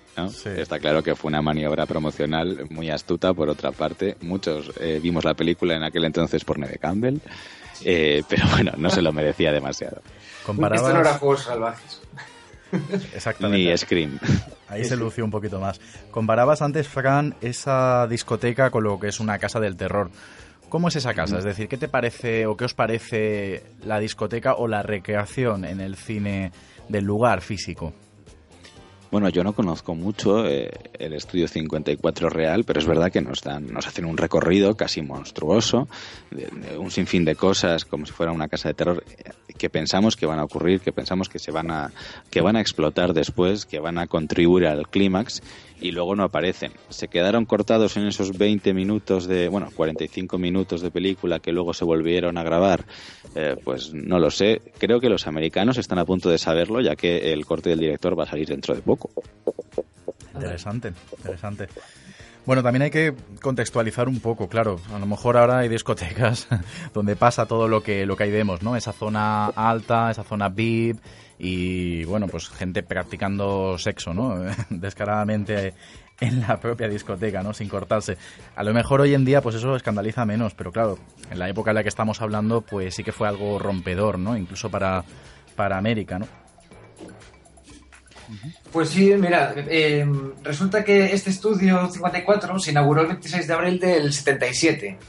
[0.45, 4.15] Está claro que fue una maniobra promocional muy astuta, por otra parte.
[4.21, 7.17] Muchos vimos la película en aquel entonces por Neve Campbell,
[7.83, 10.03] pero bueno, no se lo merecía demasiado.
[10.41, 12.01] Esto no era Juegos Salvajes.
[13.15, 13.69] Exactamente.
[13.69, 14.19] Ni Scream.
[14.67, 15.79] Ahí se lució un poquito más.
[16.11, 20.09] Comparabas antes, Fran, esa discoteca con lo que es una casa del terror.
[20.69, 21.37] ¿Cómo es esa casa?
[21.37, 25.81] Es decir, ¿qué te parece o qué os parece la discoteca o la recreación en
[25.81, 26.53] el cine
[26.87, 27.93] del lugar físico?
[29.11, 33.41] Bueno, yo no conozco mucho eh, el estudio 54 real, pero es verdad que nos
[33.41, 35.89] dan, nos hacen un recorrido casi monstruoso,
[36.29, 40.15] de, un sinfín de cosas, como si fuera una casa de terror, eh, que pensamos
[40.15, 41.91] que van a ocurrir, que pensamos que se van a,
[42.29, 45.41] que van a explotar después, que van a contribuir al clímax
[45.81, 46.71] y luego no aparecen.
[46.89, 51.73] Se quedaron cortados en esos 20 minutos de, bueno, 45 minutos de película que luego
[51.73, 52.85] se volvieron a grabar.
[53.35, 54.61] Eh, pues no lo sé.
[54.77, 58.17] Creo que los americanos están a punto de saberlo, ya que el corte del director
[58.17, 59.09] va a salir dentro de poco.
[60.33, 61.67] Interesante, interesante.
[62.45, 64.79] Bueno, también hay que contextualizar un poco, claro.
[64.93, 66.47] A lo mejor ahora hay discotecas
[66.93, 68.75] donde pasa todo lo que, lo que ahí vemos, ¿no?
[68.75, 70.97] Esa zona alta, esa zona VIP,
[71.43, 74.35] y bueno, pues gente practicando sexo, ¿no?
[74.69, 75.73] Descaradamente
[76.19, 77.51] en la propia discoteca, ¿no?
[77.51, 78.15] Sin cortarse.
[78.55, 80.99] A lo mejor hoy en día, pues eso escandaliza menos, pero claro,
[81.31, 84.37] en la época en la que estamos hablando, pues sí que fue algo rompedor, ¿no?
[84.37, 85.03] Incluso para,
[85.55, 86.27] para América, ¿no?
[88.71, 90.07] Pues sí, mira, eh,
[90.43, 94.99] resulta que este estudio 54 se inauguró el 26 de abril del 77.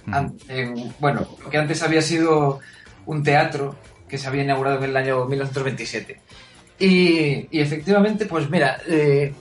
[0.99, 2.61] bueno, que antes había sido
[3.05, 3.77] un teatro
[4.13, 6.21] que se había inaugurado en el año 1927.
[6.79, 9.33] Y, efectivamente, pues mira, eh,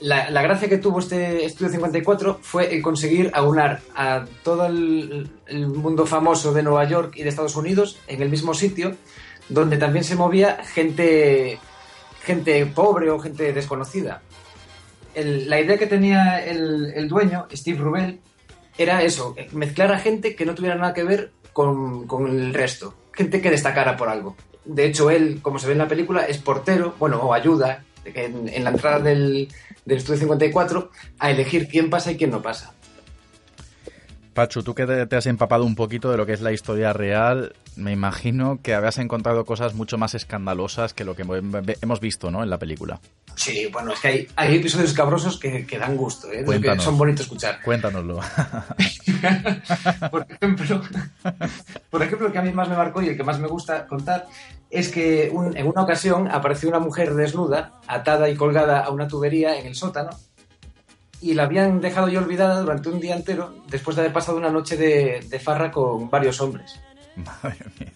[0.00, 5.30] la, gracia que tuvo este Estudio 54 fue el conseguir aunar a todo el,
[5.68, 8.96] mundo famoso de Nueva York y de Estados Unidos en el mismo sitio,
[9.48, 11.60] donde también se movía gente,
[12.24, 14.22] gente pobre o gente desconocida.
[15.14, 18.18] la idea que tenía el, dueño, Steve Rubel,
[18.76, 22.96] era eso, mezclar a gente que no tuviera nada que ver con, con el resto
[23.18, 24.36] gente que destacara por algo.
[24.64, 28.62] De hecho, él, como se ve en la película, es portero, bueno, o ayuda en,
[28.62, 29.48] la entrada del,
[29.84, 32.74] del, estudio 54 a elegir quién pasa y quién no pasa.
[34.38, 37.56] Pachu, tú que te, has empapado un poquito de lo que es la historia real,
[37.74, 41.24] me imagino que habías encontrado cosas mucho más escandalosas que lo que
[41.80, 42.44] hemos visto ¿no?
[42.44, 43.00] en la película.
[43.34, 46.44] Sí, bueno, es que hay, hay episodios cabrosos que, que dan gusto, ¿eh?
[46.44, 47.60] que son bonitos escuchar.
[47.64, 48.20] Cuéntanoslo.
[50.12, 50.82] por, ejemplo,
[51.90, 53.88] por ejemplo, el que a mí más me marcó y el que más me gusta
[53.88, 54.28] contar
[54.70, 59.58] es que en una ocasión apareció una mujer desnuda, atada y colgada a una tubería
[59.58, 60.10] en el sótano,
[61.20, 64.50] y la habían dejado ya olvidada durante un día entero después de haber pasado una
[64.50, 66.80] noche de, de farra con varios hombres.
[67.16, 67.92] Madre mía.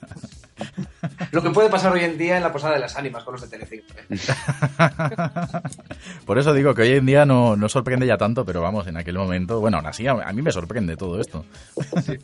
[1.31, 3.43] Lo que puede pasar hoy en día en la Posada de las Ánimas con los
[3.43, 3.87] de Telecinco.
[3.97, 4.17] ¿eh?
[6.27, 8.97] Por eso digo que hoy en día no, no, sorprende ya tanto, pero vamos, en
[8.97, 11.45] aquel momento, bueno, aún así a, mí me sorprende todo esto.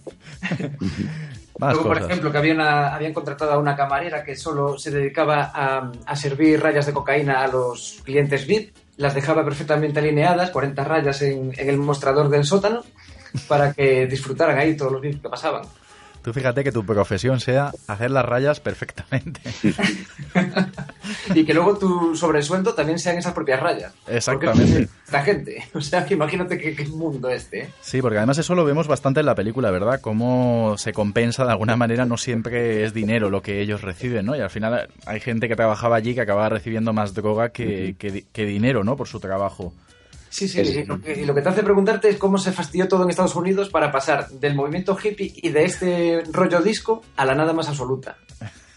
[1.59, 6.17] Luego, por ejemplo, que habían contratado a una camarera que solo se dedicaba a, a
[6.17, 11.53] servir rayas de cocaína a los clientes VIP, las dejaba perfectamente alineadas, 40 rayas en,
[11.57, 12.83] en el mostrador del sótano,
[13.47, 15.63] para que disfrutaran ahí todos los VIP que pasaban.
[16.29, 19.41] Tú fíjate que tu profesión sea hacer las rayas perfectamente.
[21.35, 23.95] y que luego tu sobresueldo también sean esas propias rayas.
[24.07, 24.91] Exactamente.
[25.07, 25.67] Esta gente.
[25.73, 27.61] O sea, que imagínate qué, mundo este.
[27.61, 27.69] ¿eh?
[27.81, 30.03] Sí, porque además eso lo vemos bastante en la película, ¿verdad?
[30.03, 34.37] Cómo se compensa de alguna manera, no siempre es dinero lo que ellos reciben, ¿no?
[34.37, 38.45] Y al final hay gente que trabajaba allí que acababa recibiendo más droga que, que
[38.45, 38.99] dinero, ¿no?
[38.99, 39.73] Por su trabajo.
[40.31, 43.05] Sí, sí, y lo, que, lo, que, te hace preguntarte es cómo se fastidió todo
[43.05, 47.35] en Estados Unidos para pasar del movimiento hippie y de este rollo disco a la
[47.35, 48.17] nada más absoluta.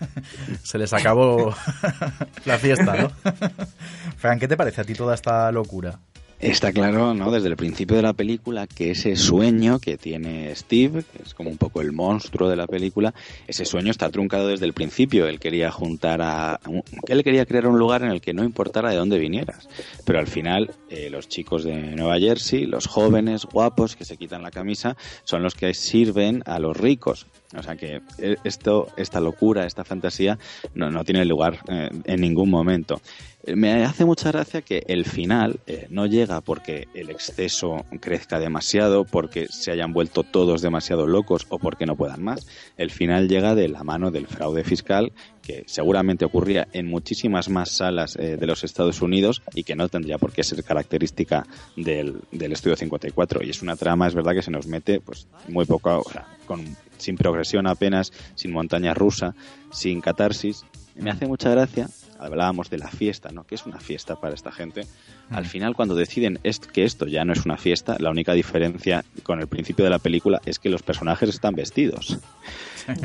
[0.64, 1.54] se les acabó
[2.46, 3.12] la fiesta, ¿no?
[4.18, 6.00] Fran, ¿qué te parece a ti toda esta locura?
[6.42, 7.30] Está claro, ¿no?
[7.30, 11.52] Desde el principio de la película que ese sueño que tiene Steve, que es como
[11.52, 13.14] un poco el monstruo de la película,
[13.48, 15.28] ese sueño está truncado desde el principio.
[15.28, 16.60] Él quería juntar a,
[17.08, 19.70] él quería crear un lugar en el que no importara de dónde vinieras.
[20.04, 24.42] Pero al final, eh, los chicos de Nueva Jersey, los jóvenes guapos que se quitan
[24.42, 27.28] la camisa, son los que sirven a los ricos.
[27.56, 30.40] O sea que eh, esto, esta locura, esta fantasía,
[30.74, 33.00] no, no tiene lugar eh, en ningún momento.
[33.48, 39.04] Me hace mucha gracia que el final eh, no llega porque el exceso crezca demasiado,
[39.04, 42.46] porque se hayan vuelto todos demasiado locos o porque no puedan más.
[42.78, 47.72] El final llega de la mano del fraude fiscal que seguramente ocurría en muchísimas más
[47.72, 52.22] salas eh, de los Estados Unidos y que no tendría por qué ser característica del,
[52.32, 53.44] del Estudio 54.
[53.44, 56.06] Y es una trama, es verdad, que se nos mete pues muy poco,
[56.46, 56.64] con,
[56.98, 59.34] sin progresión apenas, sin montaña rusa,
[59.72, 60.64] sin catarsis.
[60.96, 61.90] Me hace mucha gracia
[62.22, 63.46] hablábamos de la fiesta, ¿no?
[63.46, 64.86] Que es una fiesta para esta gente.
[65.32, 66.40] Al final, cuando deciden
[66.74, 70.00] que esto ya no es una fiesta, la única diferencia con el principio de la
[70.00, 72.20] película es que los personajes están vestidos.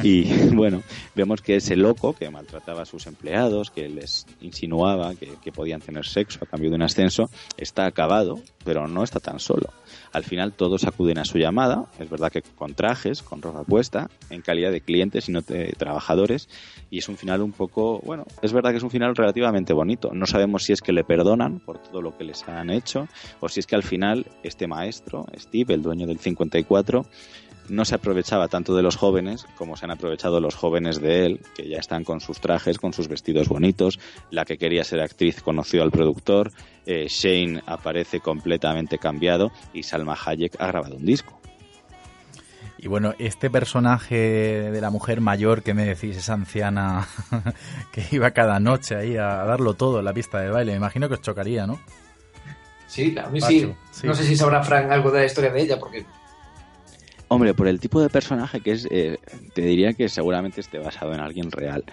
[0.02, 0.82] Y bueno,
[1.14, 5.80] vemos que ese loco que maltrataba a sus empleados, que les insinuaba que, que podían
[5.80, 9.72] tener sexo a cambio de un ascenso, está acabado, pero no está tan solo.
[10.12, 14.08] Al final todos acuden a su llamada, es verdad que con trajes, con ropa puesta,
[14.30, 16.48] en calidad de clientes y no de trabajadores,
[16.90, 20.10] y es un final un poco, bueno, es verdad que es un final relativamente bonito.
[20.12, 23.08] No sabemos si es que le perdonan por todo lo que les han hecho,
[23.40, 27.06] o si es que al final este maestro, Steve, el dueño del 54,
[27.68, 31.40] no se aprovechaba tanto de los jóvenes como se han aprovechado los jóvenes de él,
[31.54, 33.98] que ya están con sus trajes, con sus vestidos bonitos.
[34.30, 36.52] La que quería ser actriz conoció al productor,
[36.86, 41.40] eh, Shane aparece completamente cambiado y Salma Hayek ha grabado un disco.
[42.78, 44.14] Y bueno, este personaje
[44.70, 47.08] de la mujer mayor que me decís, esa anciana
[47.92, 51.08] que iba cada noche ahí a darlo todo en la pista de baile, me imagino
[51.08, 51.80] que os chocaría, ¿no?
[52.86, 53.72] Sí, a mí sí.
[54.04, 56.06] No sé si sabrá Frank algo de la historia de ella, porque
[57.28, 59.18] Hombre, por el tipo de personaje que es, eh,
[59.52, 61.84] te diría que seguramente esté basado en alguien real.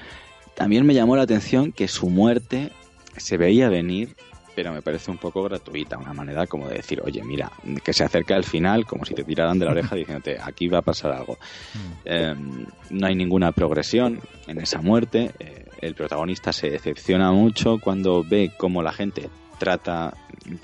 [0.56, 2.72] También me llamó la atención que su muerte
[3.18, 4.16] se veía venir,
[4.56, 7.52] pero me parece un poco gratuita, una manera como de decir, oye, mira,
[7.84, 10.80] que se acerca al final, como si te tiraran de la oreja diciéndote, aquí va
[10.80, 11.40] a pasar algo.
[11.74, 11.78] Mm.
[12.06, 15.32] Em, no hay ninguna progresión en esa muerte.
[15.40, 19.30] Eh, el protagonista se decepciona mucho cuando ve cómo la gente
[19.64, 20.14] trata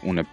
[0.04, 0.28] una,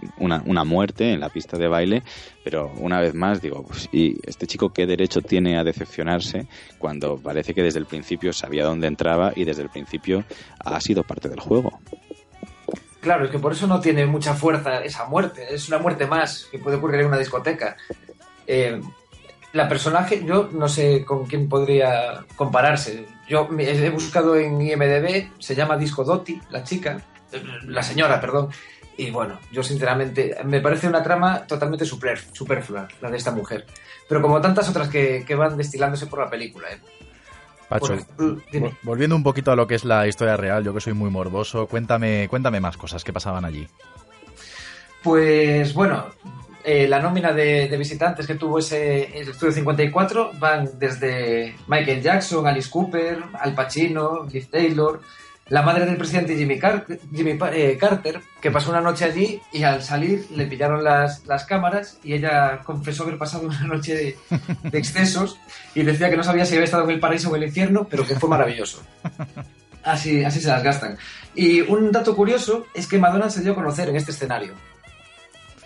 [0.45, 2.03] una, muerte en la pista de baile,
[2.43, 6.49] pero una vez más digo, pues, ¿y este chico qué derecho tiene a decepcionarse
[6.79, 10.25] cuando parece que desde el principio sabía dónde entraba y desde el principio
[10.59, 11.79] ha sido parte del juego?
[13.01, 16.49] Claro, es que por eso no tiene mucha fuerza esa muerte, es una muerte más
[16.51, 17.77] que puede ocurrir en una discoteca.
[18.49, 18.81] Eh,
[19.53, 23.07] la personaje, yo no sé con quién podría compararse.
[23.29, 27.01] Yo he buscado en IMDB, se llama Disco Dotti, la chica,
[27.67, 28.51] la señora, perdón.
[28.99, 33.67] Y bueno, yo sinceramente me parece una trama totalmente superflua, la de esta mujer.
[34.09, 36.69] Pero como tantas otras que, van destilándose por la película.
[36.71, 36.81] ¿eh?
[37.69, 37.97] Pacho,
[38.83, 41.67] volviendo un poquito a lo que es la historia real, yo que soy muy morboso,
[41.67, 43.69] cuéntame, cuéntame más cosas que pasaban allí.
[45.03, 46.07] Pues bueno,
[46.65, 52.47] eh, la nómina de, visitantes que tuvo ese el Estudio 54 van desde Michael Jackson,
[52.47, 55.01] Alice Cooper, Al Pacino, Liv Taylor,
[55.49, 56.59] la madre del presidente Jimmy,
[57.15, 61.45] Jimmy eh, Carter, que pasó una noche allí y al salir le pillaron las, las
[61.45, 64.19] cámaras y ella confesó haber pasado una noche de,
[64.71, 65.39] de, excesos
[65.75, 67.87] y decía que no sabía si había estado en el paraíso o en el infierno,
[67.89, 68.83] pero que fue maravilloso.
[69.85, 70.99] Así, así se las gastan.
[71.37, 74.55] Y un dato curioso es que Madonna se dio a conocer en este escenario.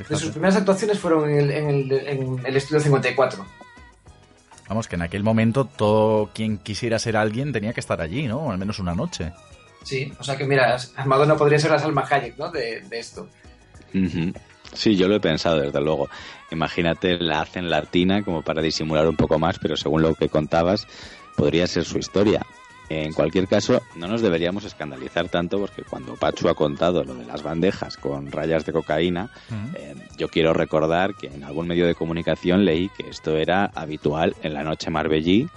[0.07, 3.47] De sus primeras actuaciones fueron en el, en el Estudio 54.
[4.69, 8.51] Vamos, que en aquel momento todo quien quisiera ser alguien tenía que estar allí, ¿no?
[8.51, 9.33] Al menos una noche.
[9.83, 10.77] Sí, o sea que mira,
[11.07, 12.51] Madonna podría ser la Salma Hayek, ¿no?
[12.51, 13.29] De, esto.
[14.73, 16.09] Sí, yo lo he pensado, desde luego.
[16.51, 20.87] Imagínate, la hacen latina como para disimular un poco más, pero según lo que contabas,
[21.37, 22.45] podría ser su historia.
[22.91, 27.25] En cualquier caso, no nos deberíamos escandalizar tanto porque cuando Pachu ha contado lo de
[27.25, 29.31] las bandejas con rayas de cocaína,
[29.77, 34.35] eh, yo quiero recordar que en algún medio de comunicación leí que esto era habitual
[34.43, 35.49] en la noche Marbellí,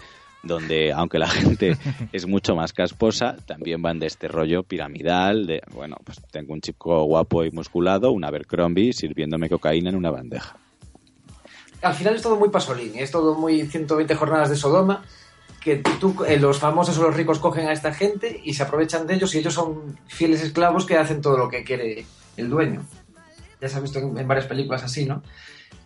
[0.44, 1.78] donde aunque la gente
[2.12, 6.62] es mucho más casposa, también van de este rollo piramidal, de, bueno, pues tengo un
[6.62, 10.58] chico guapo y musculado, un Abercrombie, sirviéndome cocaína en una bandeja.
[11.82, 15.04] Al final es todo muy pasolín, es todo muy 120 jornadas de Sodoma,
[15.60, 19.08] que tú, eh, los famosos o los ricos cogen a esta gente y se aprovechan
[19.08, 22.86] de ellos y ellos son fieles esclavos que hacen todo lo que quiere el dueño.
[23.62, 25.24] Ya se ha visto en varias películas así, ¿no?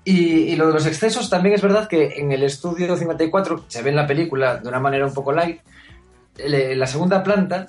[0.10, 3.90] Y, lo de los excesos también es verdad que en el estudio 54 se ve
[3.90, 5.60] en la película de una manera un poco light.
[6.38, 7.68] La segunda planta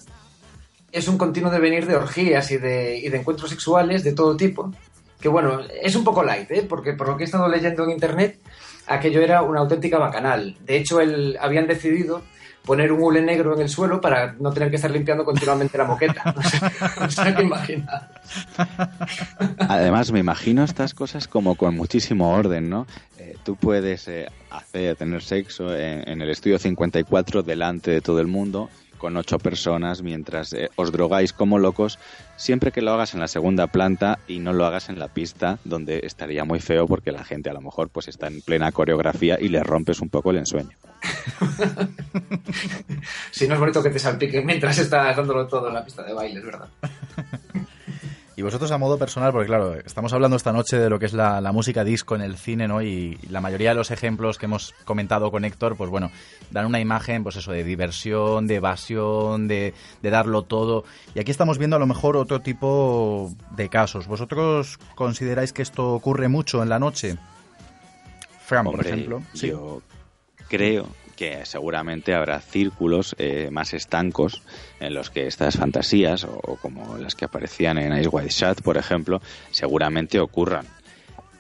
[0.93, 4.73] es un continuo devenir de orgías y de, y de encuentros sexuales de todo tipo.
[5.21, 6.63] Que bueno, es un poco light, ¿eh?
[6.63, 8.39] porque por lo que he estado leyendo en internet,
[8.87, 10.57] aquello era una auténtica bacanal.
[10.65, 12.23] De hecho, el, habían decidido
[12.69, 15.85] poner un hule negro en el suelo para no tener que estar limpiando continuamente la
[15.85, 16.35] moqueta.
[17.01, 17.83] No sé.
[19.59, 22.87] Además, me imagino estas cosas como con muchísimo orden, ¿no?
[23.19, 28.27] Eh, tú puedes eh, hacer, tener sexo en, el estudio 54 delante de todo el
[28.27, 31.99] mundo con ocho personas mientras eh, os drogáis como locos,
[32.37, 35.59] siempre que lo hagas en la segunda planta y no lo hagas en la pista,
[35.65, 39.39] donde estaría muy feo porque la gente a lo mejor pues está en plena coreografía
[39.41, 40.77] y le rompes un poco el ensueño.
[43.31, 46.13] si no es bonito que te salpique mientras estás dándolo todo en la pista de
[46.13, 46.69] baile, es verdad.
[48.39, 51.13] Y vosotros a modo personal, porque claro, estamos hablando esta noche de lo que es
[51.13, 52.81] la, música disco en el cine, ¿no?
[52.81, 56.13] Y, la mayoría de los ejemplos que hemos comentado con Héctor, pues bueno,
[56.53, 60.85] dan una imagen, pues eso, de diversión, de evasión, de, darlo todo.
[61.17, 64.07] Y aquí estamos viendo a lo mejor otro tipo de casos.
[64.07, 67.17] ¿Vosotros consideráis que esto ocurre mucho en la noche?
[68.47, 69.21] Fran, por ejemplo.
[69.35, 69.83] Yo
[70.49, 70.87] creo
[71.19, 74.41] que seguramente habrá círculos eh, más estancos
[74.79, 78.77] en los que estas fantasías, o, como las que aparecían en Ice White Shut, por
[78.77, 80.65] ejemplo, seguramente ocurran.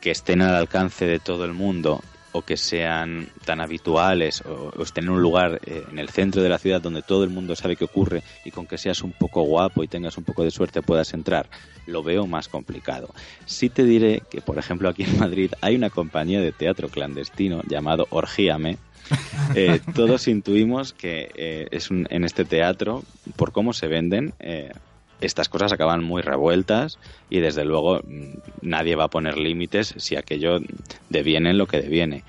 [0.00, 2.00] Que estén al alcance de todo el mundo
[2.32, 6.48] o que sean tan habituales o, estén en un lugar eh, en el centro de
[6.48, 9.42] la ciudad donde todo el mundo sabe que ocurre y con que seas un poco
[9.42, 11.48] guapo y tengas un poco de suerte puedas entrar,
[11.86, 13.14] lo veo más complicado.
[13.46, 17.62] Sí te diré que, por ejemplo, aquí en Madrid hay una compañía de teatro clandestino
[17.68, 18.76] llamado Orgíame,
[19.54, 23.04] eh, todos intuimos que eh, es en este teatro,
[23.36, 24.72] por cómo se venden, eh,
[25.20, 26.98] estas cosas acaban muy revueltas
[27.28, 30.60] y desde luego mm, nadie va a poner límites si aquello
[31.08, 32.24] deviene en lo que deviene.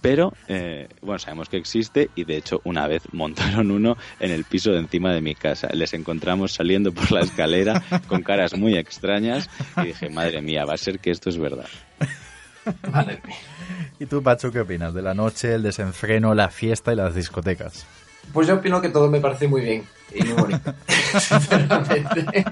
[0.00, 0.34] Pero,
[1.00, 4.80] bueno, sabemos que existe y de hecho una vez montaron uno en el piso de
[4.80, 5.70] encima de mi casa.
[5.72, 9.48] Les encontramos saliendo por la escalera con caras muy extrañas
[9.78, 11.68] y dije, madre mía, va a ser que esto es verdad.
[12.90, 13.36] Madre mía.
[13.98, 17.86] ¿Y tú, Pacho, qué opinas de la noche, el desenfreno, la fiesta y las discotecas?
[18.32, 20.74] Pues yo opino que todo me parece muy bien y muy bonito,
[21.18, 22.44] sinceramente.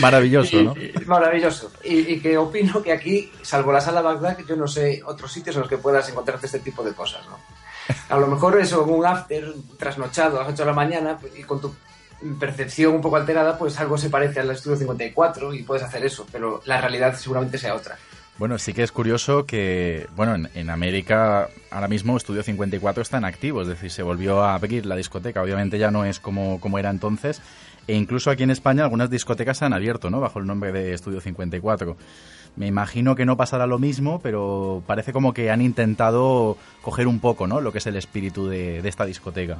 [0.00, 0.74] Maravilloso, ¿no?
[1.06, 1.70] maravilloso.
[1.84, 5.60] Y, que opino que aquí, salvo la sala Bagdad, yo no sé otros sitios en
[5.60, 7.38] los que puedas encontrarte este tipo de cosas, ¿no?
[8.08, 11.60] A lo mejor eso, un after trasnochado a las 8 de la mañana y con
[11.60, 11.74] tu
[12.38, 16.26] percepción un poco alterada, pues algo se parece al estudio 54 y puedes hacer eso,
[16.30, 17.98] pero la realidad seguramente sea otra.
[18.38, 23.24] Bueno, sí que es curioso que, bueno, en, América ahora mismo Estudio 54 está en
[23.24, 26.78] activo, es decir, se volvió a abrir la discoteca, obviamente ya no es como, como
[26.78, 27.42] era entonces,
[27.86, 30.20] e incluso aquí en España algunas discotecas se han abierto, ¿no?
[30.20, 31.96] Bajo el nombre de Estudio 54.
[32.54, 37.18] Me imagino que no pasará lo mismo, pero parece como que han intentado coger un
[37.18, 37.60] poco, ¿no?
[37.60, 39.58] Lo que es el espíritu de, esta discoteca.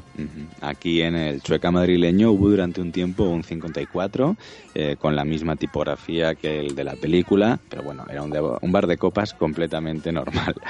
[0.61, 4.37] Aquí en el Chueca madrileño hubo durante un tiempo un 54
[4.75, 8.87] eh, con la misma tipografía que el de la película, pero bueno, era un, bar
[8.87, 10.55] de copas completamente normal.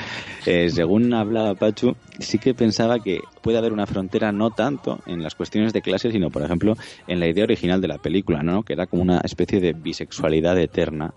[0.44, 5.22] Eh, según hablaba Pachu, sí que pensaba que puede haber una frontera no tanto en
[5.22, 8.64] las cuestiones de clase, sino, por ejemplo, en la idea original de la película, ¿no?
[8.64, 11.12] que era como una especie de bisexualidad eterna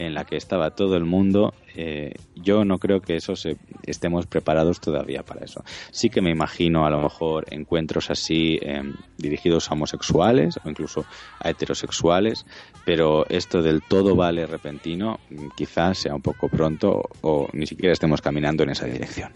[0.00, 1.52] en la que estaba todo el mundo.
[1.76, 5.62] Eh, yo no creo que eso se, estemos preparados todavía para eso.
[5.90, 11.04] Sí que me imagino a lo mejor encuentros así em, dirigidos a homosexuales o incluso
[11.38, 12.46] a heterosexuales,
[12.86, 17.92] pero esto del todo vale repentino mm, quizás sea un poco pronto o ni siquiera
[17.92, 19.32] estemos caminando en esa dirección.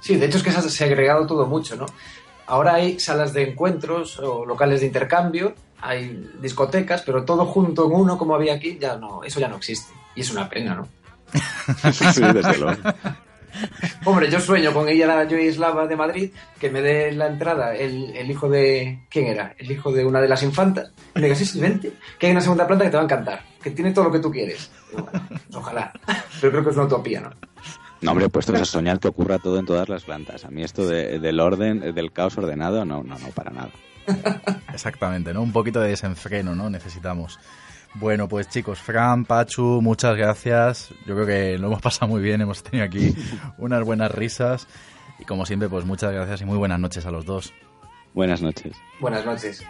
[0.00, 1.86] Sí, de hecho es que se ha agregado todo mucho, ¿no?
[2.46, 7.92] Ahora hay salas de encuentros o locales de intercambio, hay discotecas, pero todo junto en
[7.92, 9.92] uno como había aquí, ya no, eso ya no existe.
[10.14, 10.88] Y es una pena, ¿no?
[11.92, 12.80] sí, desde luego.
[14.04, 18.30] Hombre, yo sueño con ella, la Slava de Madrid, que me dé la entrada el,
[18.30, 19.00] hijo de...
[19.10, 19.54] ¿Quién era?
[19.58, 20.92] El hijo de una de las infantas.
[21.14, 23.42] Y me diga, sí, vente, que hay una segunda planta que te va a encantar,
[23.62, 24.70] que tiene todo lo que tú quieres.
[24.92, 25.04] Pues
[25.54, 25.92] ojalá.
[26.40, 27.30] Pero creo que es una utopía, ¿no?
[28.06, 30.44] No, hombre, puesto a soñar que ocurra todo en todas las plantas.
[30.44, 33.70] A mí esto del orden, del caos ordenado, no, no, no, para nada.
[34.72, 35.42] Exactamente, ¿no?
[35.42, 36.70] Un poquito de desenfreno, ¿no?
[36.70, 37.40] Necesitamos.
[37.94, 40.90] Bueno, pues chicos, Fran, Pachu, muchas gracias.
[41.04, 43.12] Yo creo que lo hemos pasado muy bien, hemos tenido aquí
[43.58, 44.68] unas buenas risas.
[45.18, 47.52] Y como siempre, pues muchas gracias y muy buenas noches a los dos.
[48.14, 48.76] Buenas noches.
[49.00, 49.64] Buenas noches.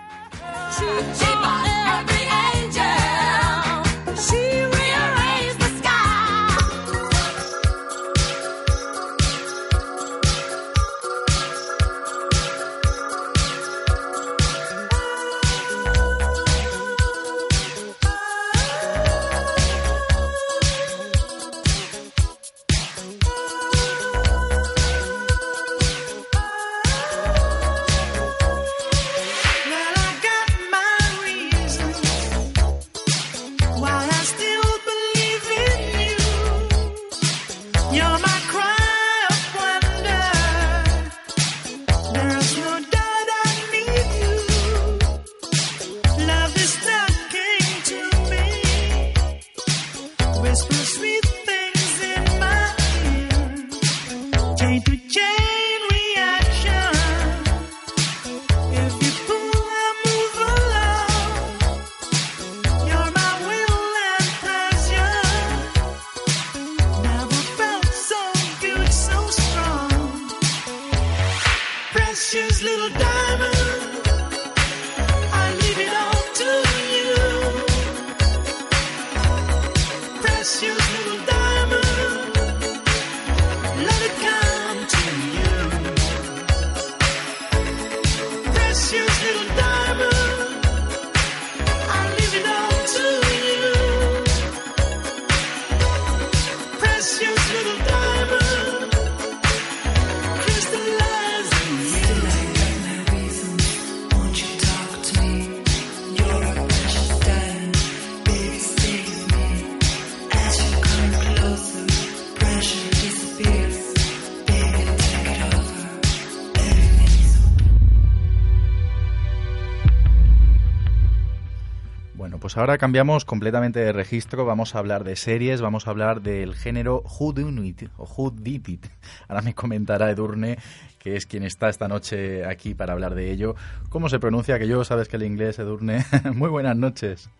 [122.67, 127.01] Ahora cambiamos completamente de registro, vamos a hablar de series, vamos a hablar del género
[127.21, 128.87] Who It o Who Did It.
[129.29, 130.59] Ahora me comentará Edurne,
[130.99, 133.55] que es quien está esta noche aquí para hablar de ello.
[133.89, 134.59] ¿Cómo se pronuncia?
[134.59, 136.05] Que yo sabes que el inglés, Edurne.
[136.35, 137.31] Muy buenas noches.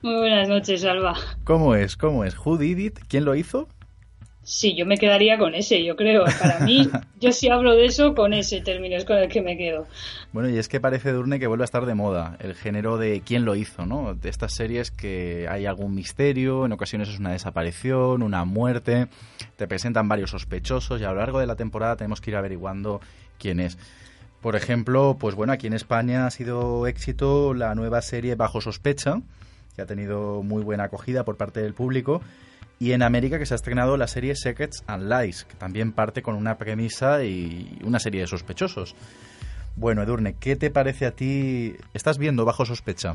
[0.00, 1.16] Muy buenas noches, Alba.
[1.42, 1.96] ¿Cómo es?
[1.96, 2.36] ¿Cómo es?
[2.38, 3.00] Who Did It?
[3.08, 3.66] ¿Quién lo hizo?
[4.44, 6.24] Sí, yo me quedaría con ese, yo creo.
[6.40, 6.90] Para mí,
[7.20, 9.86] yo si hablo de eso, con ese término es con el que me quedo.
[10.32, 13.22] Bueno, y es que parece, Durne, que vuelve a estar de moda el género de
[13.24, 14.14] quién lo hizo, ¿no?
[14.14, 19.06] De estas series que hay algún misterio, en ocasiones es una desaparición, una muerte,
[19.56, 23.00] te presentan varios sospechosos y a lo largo de la temporada tenemos que ir averiguando
[23.38, 23.78] quién es.
[24.40, 29.22] Por ejemplo, pues bueno, aquí en España ha sido éxito la nueva serie Bajo Sospecha,
[29.76, 32.20] que ha tenido muy buena acogida por parte del público
[32.82, 36.20] y en América que se ha estrenado la serie Secrets and Lies, que también parte
[36.20, 38.96] con una premisa y una serie de sospechosos.
[39.76, 41.76] Bueno, Edurne, ¿qué te parece a ti?
[41.94, 43.14] ¿Estás viendo bajo sospecha?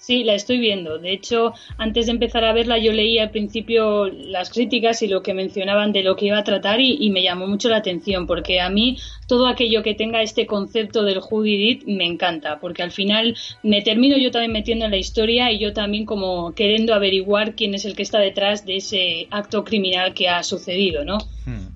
[0.00, 0.98] Sí, la estoy viendo.
[0.98, 5.22] De hecho, antes de empezar a verla, yo leí al principio las críticas y lo
[5.22, 8.60] que mencionaban de lo que iba a tratar y, me llamó mucho la atención, porque
[8.60, 8.96] a mí
[9.28, 14.16] todo aquello que tenga este concepto del who me encanta, porque al final me termino
[14.16, 17.94] yo también metiendo en la historia y yo también como queriendo averiguar quién es el
[17.94, 21.18] que está detrás de ese acto criminal que ha sucedido, ¿no?
[21.44, 21.69] Hmm.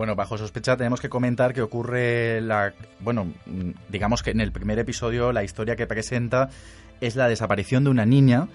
[0.00, 2.72] Bueno, bajo sospecha tenemos que comentar que ocurre la...
[3.00, 3.34] Bueno,
[3.90, 6.48] digamos que en el primer episodio la historia que presenta
[7.02, 8.48] es la desaparición de una niña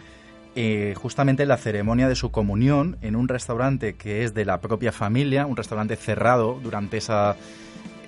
[0.55, 4.59] eh, justamente en la ceremonia de su comunión en un restaurante que es de la
[4.59, 7.35] propia familia, un restaurante cerrado durante esa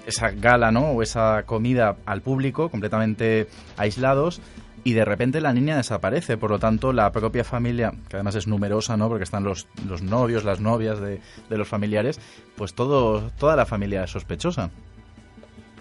[0.07, 0.93] esa gala, ¿no?
[0.93, 4.41] O esa comida al público, completamente aislados,
[4.87, 6.37] y de repente la niña desaparece.
[6.37, 9.09] Por lo tanto, la propia familia, que además es numerosa, ¿no?
[9.09, 11.19] Porque están los, los novios, las novias de,
[11.49, 12.21] de los familiares,
[12.55, 14.71] pues todo, toda la familia es sospechosa.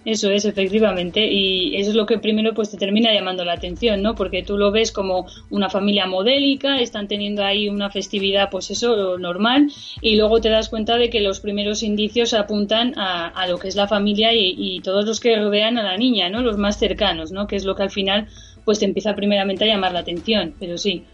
[0.04, 4.02] Eso es, efectivamente, y eso es lo que primero pues te termina llamando la atención,
[4.02, 4.16] ¿no?
[4.16, 9.18] Porque tú lo ves como una familia modélica, están teniendo ahí una festividad, pues eso,
[9.18, 9.68] normal,
[10.00, 13.76] y luego te das cuenta de que los primeros indicios apuntan a, lo que es
[13.76, 16.40] la familia y, y, todos los que rodean a la niña, ¿no?
[16.40, 17.48] Los más cercanos, ¿no?
[17.48, 18.28] Que es lo que al final
[18.66, 21.06] pues te empieza primeramente a llamar la atención, pero sí.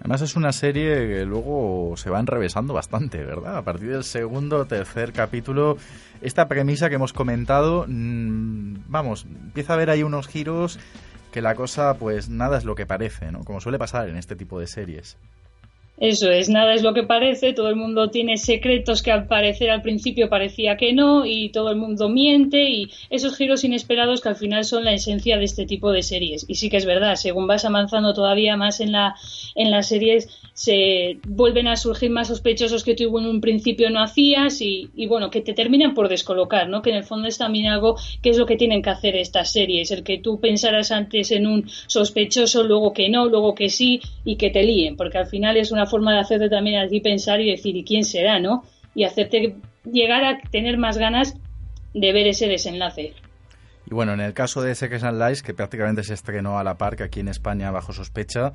[0.00, 3.58] Además es una serie que luego se va enrevesando bastante, ¿verdad?
[3.58, 5.76] A partir del segundo o tercer capítulo,
[6.22, 10.78] esta premisa que hemos comentado, mm, vamos, empieza a haber ahí unos giros
[11.30, 13.44] que la cosa, pues nada es lo que parece, ¿no?
[13.44, 15.18] Como suele pasar en este tipo de series.
[15.96, 19.70] Eso es, nada es lo que parece, todo el mundo tiene secretos que al parecer
[19.70, 24.30] al principio parecía que no y todo el mundo miente y esos giros inesperados que
[24.30, 26.46] al final son la esencia de este tipo de series.
[26.48, 29.14] Y sí que es verdad, según vas avanzando todavía más en, la,
[29.54, 34.00] en las series, se vuelven a surgir más sospechosos que tú en un principio no
[34.00, 36.80] hacías y, y, bueno, que te terminan por descolocar, ¿no?
[36.80, 39.50] Que en el fondo es también algo que es lo que tienen que hacer estas
[39.50, 44.00] series, el que tú pensaras antes en un sospechoso, luego que no, luego que sí
[44.24, 47.00] y que te líen, porque al final es una forma de hacerte también a ti
[47.00, 48.64] pensar y decir, ¿y quién será, no?
[48.94, 49.56] Y hacerte
[49.90, 51.36] llegar a tener más ganas
[51.94, 53.12] de ver ese desenlace.
[53.90, 56.78] Y bueno, en el caso de Sex and Lies, que prácticamente se estrenó a la
[56.78, 58.52] par que aquí en España bajo sospecha,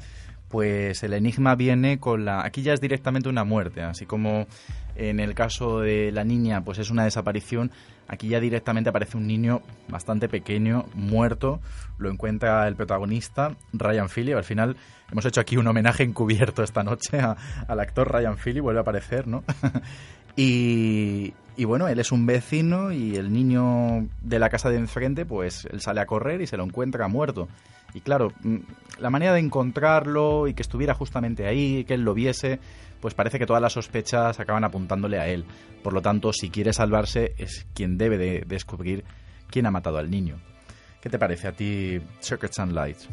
[0.49, 2.43] pues el enigma viene con la...
[2.43, 4.47] Aquí ya es directamente una muerte, así como
[4.95, 7.71] en el caso de la niña, pues es una desaparición,
[8.07, 11.61] aquí ya directamente aparece un niño bastante pequeño, muerto,
[11.97, 14.75] lo encuentra el protagonista, Ryan Phillips, al final
[15.09, 19.27] hemos hecho aquí un homenaje encubierto esta noche al actor Ryan Phillips, vuelve a aparecer,
[19.27, 19.43] ¿no?
[20.35, 25.25] y, y bueno, él es un vecino y el niño de la casa de enfrente,
[25.25, 27.47] pues él sale a correr y se lo encuentra muerto.
[27.93, 28.57] Y claro, mm,
[28.99, 32.59] la manera de encontrarlo y que estuviera justamente ahí, que él lo viese,
[32.99, 35.45] pues parece que todas las sospechas acaban apuntándole a él.
[35.83, 39.03] Por lo tanto, si quiere salvarse, es quien debe de descubrir
[39.49, 40.39] quién ha matado al niño.
[41.01, 43.07] ¿Qué te parece a ti, Circuits and Lights?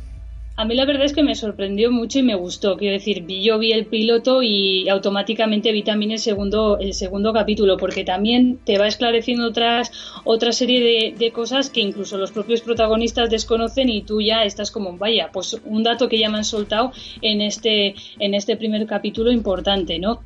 [0.58, 2.78] A mí la verdad es que me sorprendió mucho y me gustó.
[2.78, 7.76] Quiero decir, yo vi el piloto y automáticamente vi también el segundo, el segundo capítulo,
[7.76, 9.92] porque también te va esclareciendo otras,
[10.24, 14.70] otra serie de, de cosas que incluso los propios protagonistas desconocen y tú ya estás
[14.70, 16.90] como, vaya, pues un dato que ya me han soltado
[17.20, 20.22] en este, en este primer capítulo importante, ¿no?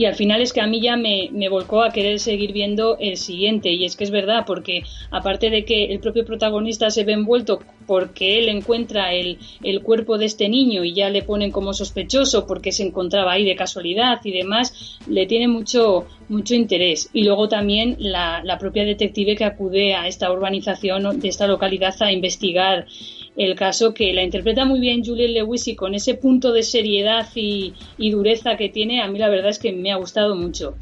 [0.00, 2.96] Y al final es que a mí ya me, me, volcó a querer seguir viendo
[2.98, 7.04] el siguiente y es que es verdad porque aparte de que el propio protagonista se
[7.04, 11.50] ve envuelto porque él encuentra el, el cuerpo de este niño y ya le ponen
[11.50, 17.10] como sospechoso porque se encontraba ahí de casualidad y demás, le tiene mucho, mucho interés.
[17.12, 21.94] Y luego también la, la propia detective que acude a esta urbanización de esta localidad
[22.00, 22.86] a investigar
[23.36, 27.26] el caso que la interpreta muy bien Juliette Lewis y con ese punto de seriedad
[27.34, 30.74] y, dureza que tiene, a mí la verdad es que me ha gustado mucho.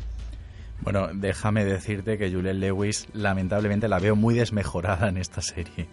[0.80, 5.88] Bueno, déjame decirte que Juliette Lewis lamentablemente la veo muy desmejorada en esta serie.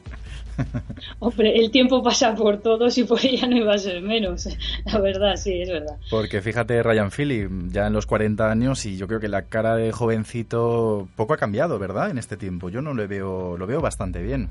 [1.19, 4.47] Hombre, el tiempo pasa por todos y por ella no iba a ser menos.
[4.85, 5.97] La verdad, sí, es verdad.
[6.09, 9.75] Porque fíjate, Ryan Phillips, ya en los 40 años, y yo creo que la cara
[9.75, 12.09] de jovencito poco ha cambiado, ¿verdad?
[12.09, 12.69] En este tiempo.
[12.69, 14.49] Yo no lo veo, lo veo bastante bien.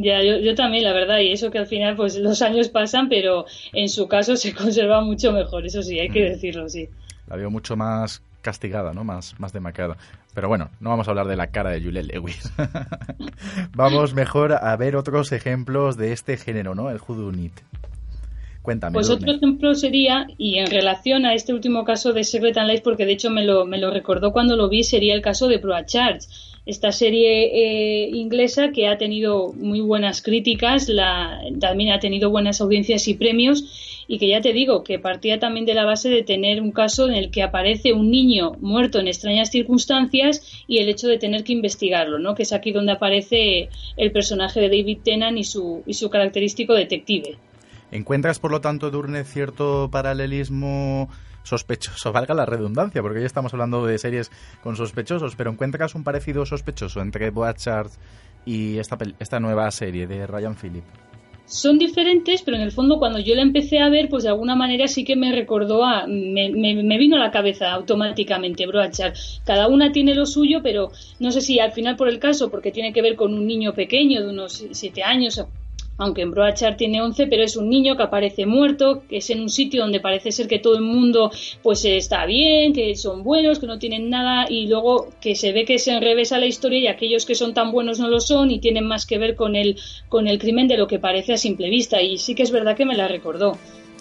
[0.00, 3.08] Ya, yo, yo, también, la verdad, y eso que al final pues los años pasan,
[3.08, 6.32] pero en su caso se conserva mucho mejor, eso sí, hay que mm.
[6.32, 6.88] decirlo, sí.
[7.26, 9.04] La veo mucho más castigada, ¿no?
[9.04, 9.96] Más, más demacrada.
[10.34, 12.52] Pero bueno, no vamos a hablar de la cara de Juliette Lewis.
[13.74, 16.90] vamos mejor a ver otros ejemplos de este género, ¿no?
[16.90, 17.52] El Judunit.
[18.62, 18.94] Cuéntame.
[18.94, 22.82] Pues otro ejemplo sería, y en relación a este último caso de Secret and Life,
[22.84, 25.60] porque de hecho me lo, me lo recordó cuando lo vi, sería el caso de
[25.86, 26.26] Charge
[26.68, 32.60] esta serie eh, inglesa que ha tenido muy buenas críticas, la, también ha tenido buenas
[32.60, 36.22] audiencias y premios y que ya te digo que partía también de la base de
[36.22, 40.90] tener un caso en el que aparece un niño muerto en extrañas circunstancias y el
[40.90, 42.34] hecho de tener que investigarlo, ¿no?
[42.34, 46.74] que es aquí donde aparece el personaje de David Tennant y su, y su característico
[46.74, 47.38] detective.
[47.92, 51.08] ¿Encuentras, por lo tanto, Durne, cierto paralelismo
[51.42, 54.30] sospechoso, valga la redundancia, porque hoy estamos hablando de series
[54.62, 57.90] con sospechosos, pero ¿encuentras un parecido sospechoso entre Boachard
[58.44, 60.84] y esta, esta nueva serie de Ryan Phillip?
[61.48, 64.54] Son diferentes, pero en el fondo cuando yo la empecé a ver, pues de alguna
[64.54, 66.06] manera sí que me recordó a...
[66.06, 69.14] Me, me, vino a la cabeza automáticamente Broachard.
[69.44, 72.70] Cada una tiene lo suyo, pero no sé si al final por el caso, porque
[72.70, 75.42] tiene que ver con un niño pequeño de unos siete años
[75.98, 79.40] aunque en Broachar tiene 11, pero es un niño que aparece muerto, que es en
[79.40, 81.30] un sitio donde parece ser que todo el mundo
[81.62, 85.64] pues está bien, que son buenos, que no tienen nada y luego que se ve
[85.64, 88.60] que se enrevesa la historia y aquellos que son tan buenos no lo son y
[88.60, 89.76] tienen más que ver con el,
[90.08, 92.76] con el crimen de lo que parece a simple vista y sí que es verdad
[92.76, 93.58] que me la recordó,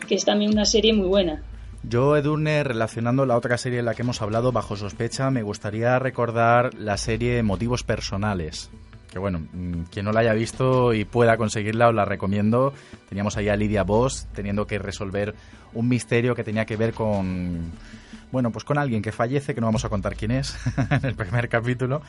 [0.07, 1.43] que es también una serie muy buena.
[1.83, 5.97] Yo, Edurne, relacionando la otra serie en la que hemos hablado, Bajo Sospecha, me gustaría
[5.99, 8.69] recordar la serie Motivos Personales.
[9.17, 12.71] Que bueno, mm, quien no la haya visto y pueda conseguirla, os la recomiendo.
[13.09, 15.33] Teníamos ahí a Lidia Voss teniendo que resolver
[15.73, 17.71] un misterio que tenía que ver con
[18.31, 20.57] bueno, pues con alguien que fallece, que no vamos a contar quién es
[20.91, 22.01] en el primer capítulo,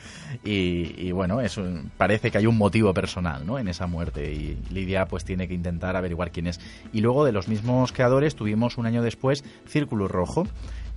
[0.43, 1.63] y, bueno, eso
[1.97, 3.59] parece que hay un motivo personal, ¿no?
[3.59, 6.59] En esa muerte, y Lidia pues tiene que intentar averiguar quién es.
[6.93, 10.47] Y luego de los mismos creadores tuvimos un año después Círculo Rojo,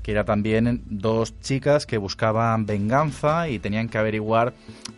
[0.03, 4.55] que era también dos chicas que buscaban venganza y tenían que averiguar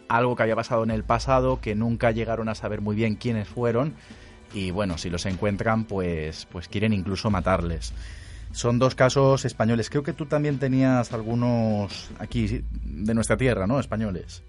[0.09, 3.49] algo que había pasado en el pasado, que nunca llegaron a saber muy bien quiénes
[3.49, 3.95] fueron,
[4.55, 7.93] y bueno, si los encuentran, pues, pues quieren incluso matarles.
[8.55, 9.90] Son dos casos españoles.
[9.90, 13.80] Creo que tú también tenías algunos aquí de nuestra tierra, ¿no?
[13.80, 14.44] Españoles.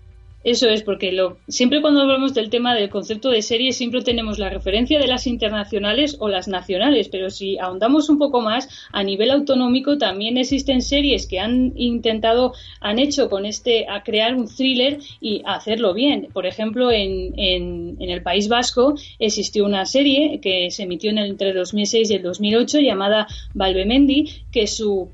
[0.45, 4.37] Eso es, porque lo, siempre cuando hablamos del tema del concepto de serie, siempre tenemos
[4.37, 9.03] la referencia de las internacionales o las nacionales, pero si ahondamos un poco más, a
[9.03, 14.47] nivel autonómico también existen series que han intentado, han hecho con este, a crear un
[14.47, 16.27] thriller y hacerlo bien.
[16.31, 21.31] Por ejemplo, en, en, el País Vasco existió una serie que se emitió en el,
[21.31, 23.25] entre 2006 y el 2008 llamada
[23.55, 25.09] Valvemendi, que su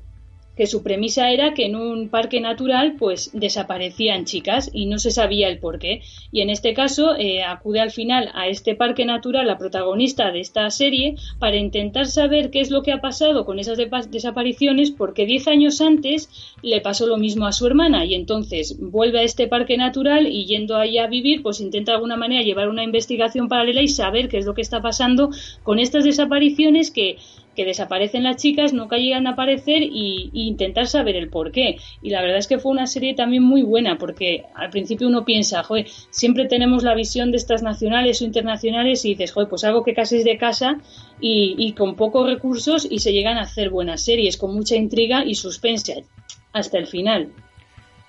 [0.56, 5.10] que su premisa era que en un parque natural pues desaparecían chicas y no se
[5.10, 6.02] sabía el por qué.
[6.30, 10.40] Y en este caso eh, acude al final a este parque natural la protagonista de
[10.40, 13.78] esta serie para intentar saber qué es lo que ha pasado con esas
[14.10, 16.28] desapariciones porque diez años antes
[16.62, 20.44] le pasó lo mismo a su hermana y entonces vuelve a este parque natural y
[20.44, 24.28] yendo ahí a vivir pues intenta de alguna manera llevar una investigación paralela y saber
[24.28, 25.30] qué es lo que está pasando
[25.62, 27.16] con estas desapariciones que
[27.54, 31.78] que desaparecen las chicas, nunca llegan a aparecer y, intentar saber el por qué.
[32.00, 35.24] Y la verdad es que fue una serie también muy buena, porque al principio uno
[35.24, 39.64] piensa, joder, siempre tenemos la visión de estas nacionales o internacionales y dices, joder, pues
[39.64, 40.78] algo que casi es de casa
[41.20, 45.34] y, con pocos recursos y se llegan a hacer buenas series, con mucha intriga y
[45.34, 46.04] suspense
[46.52, 47.28] hasta el final.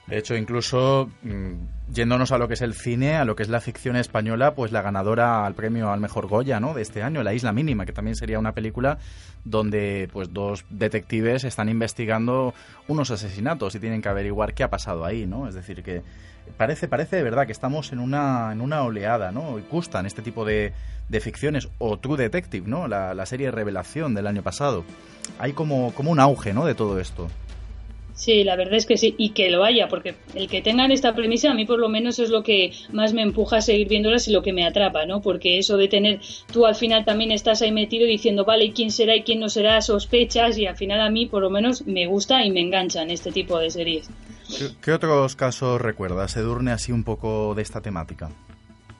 [0.08, 1.54] De hecho, incluso mm,
[1.94, 4.72] yéndonos a lo que es el cine, a lo que es la ficción española, pues
[4.72, 6.74] la ganadora al premio al mejor Goya, ¿no?
[6.74, 8.98] De este año, La Isla Mínima, que también sería una película
[9.46, 12.54] donde, pues, dos detectives están investigando
[12.88, 15.48] unos asesinatos y tienen que averiguar qué ha pasado ahí, ¿no?
[15.48, 16.02] Es decir, que
[16.58, 19.60] parece, parece de verdad que estamos en una, en una oleada, ¿no?
[19.60, 20.74] Y gustan este tipo de,
[21.10, 22.88] de ficciones o True Detective, ¿no?
[22.88, 24.84] La, la serie Revelación del año pasado.
[25.38, 26.66] Hay como, como un auge, ¿no?
[26.66, 27.30] De todo esto.
[28.16, 31.16] Sí, la verdad es que sí, y que lo haya, porque el que tengan esta
[31.16, 34.28] premisa a mí por lo menos es lo que más me empuja a seguir viéndolas
[34.28, 35.22] y lo que me atrapa, ¿no?
[35.22, 36.20] Porque eso de tener,
[36.51, 39.82] tú al final también estás ahí metido diciendo, vale, ¿quién será y quién no será?
[39.82, 43.32] Sospechas y al final a mí por lo menos me gusta y me enganchan este
[43.32, 44.09] tipo de series.
[44.82, 48.30] ¿Qué, otros casos recuerdas, Edurne, así un poco de esta temática?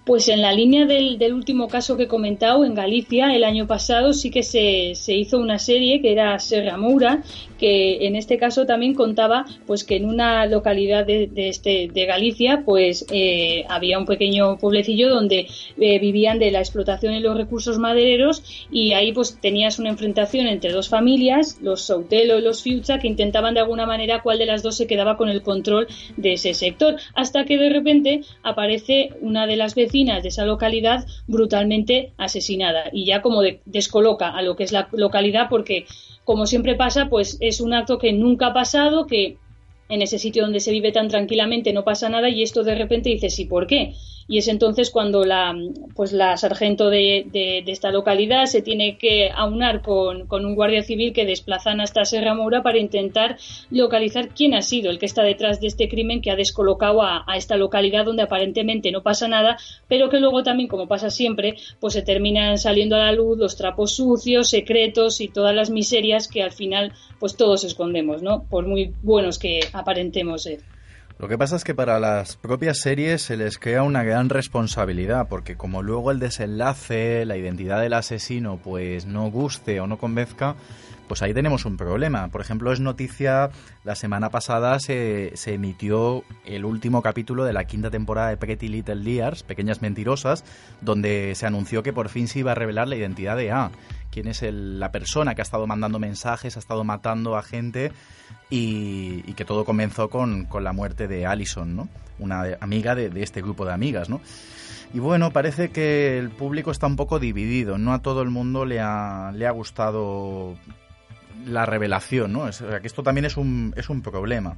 [0.06, 4.12] Pues en la línea del, último caso que he comentado, en Galicia, el año pasado
[4.12, 7.24] sí que se, se, hizo una serie que era Serra Moura,
[7.58, 12.64] que en este caso también contaba pues que en una localidad de, este, de Galicia
[12.66, 15.47] pues eh, había un pequeño pueblecillo donde
[15.80, 20.47] eh, vivían de la explotación de los recursos madereros y ahí pues tenías una enfrentación
[20.47, 24.47] entre dos familias, los Soutelo y los Fiucha, que intentaban de alguna manera cuál de
[24.47, 25.88] las dos se quedaba con el control
[26.18, 31.06] de ese sector, hasta que de repente aparece una de las veces de esa localidad
[31.28, 35.86] brutalmente asesinada y ya como descoloca a lo que es la localidad porque
[36.24, 39.38] como siempre pasa pues es un acto que nunca ha pasado que
[39.89, 43.10] en ese sitio donde se vive tan tranquilamente no pasa nada y esto de repente
[43.10, 43.94] dices ¿y por qué?
[44.28, 45.55] Y es entonces cuando la,
[45.95, 50.84] pues la sargento de, de, esta localidad se tiene que aunar con, con, un guardia
[50.84, 53.38] civil que desplazan hasta Serra Moura para intentar
[53.69, 57.24] localizar quién ha sido el que está detrás de este crimen que ha descolocado a,
[57.28, 59.57] a, esta localidad donde aparentemente no pasa nada,
[59.88, 63.55] pero que luego también, como pasa siempre, pues se terminan saliendo a la luz los
[63.55, 68.43] trapos sucios, secretos y todas las miserias que al final pues todos escondemos, ¿no?
[68.49, 70.72] Por muy buenos que aparentemos ser.
[71.24, 75.30] Lo que pasa es que para las propias series se les crea una gran responsabilidad,
[75.30, 80.57] porque como luego el desenlace, la identidad del asesino, pues no guste o no convenzca,
[81.07, 82.28] pues ahí tenemos un problema.
[82.28, 83.51] Por ejemplo, es noticia,
[83.86, 88.67] la semana pasada se, se, emitió el último capítulo de la quinta temporada de Pretty
[88.67, 90.43] Little Liars, Pequeñas Mentirosas,
[90.82, 93.71] donde se anunció que por fin se iba a revelar la identidad de A
[94.14, 97.91] quién es la persona que ha estado mandando mensajes, ha estado matando a gente
[98.49, 101.89] y, que todo comenzó con, la muerte de Allison, ¿no?
[102.20, 104.22] Una amiga de, este grupo de amigas, ¿no?
[104.93, 107.80] Y bueno, parece que el público está un poco dividido.
[107.80, 110.55] No a todo el mundo le ha, le ha gustado
[111.47, 112.47] la revelación, ¿no?
[112.47, 114.55] Es, que esto también es un, es un problema.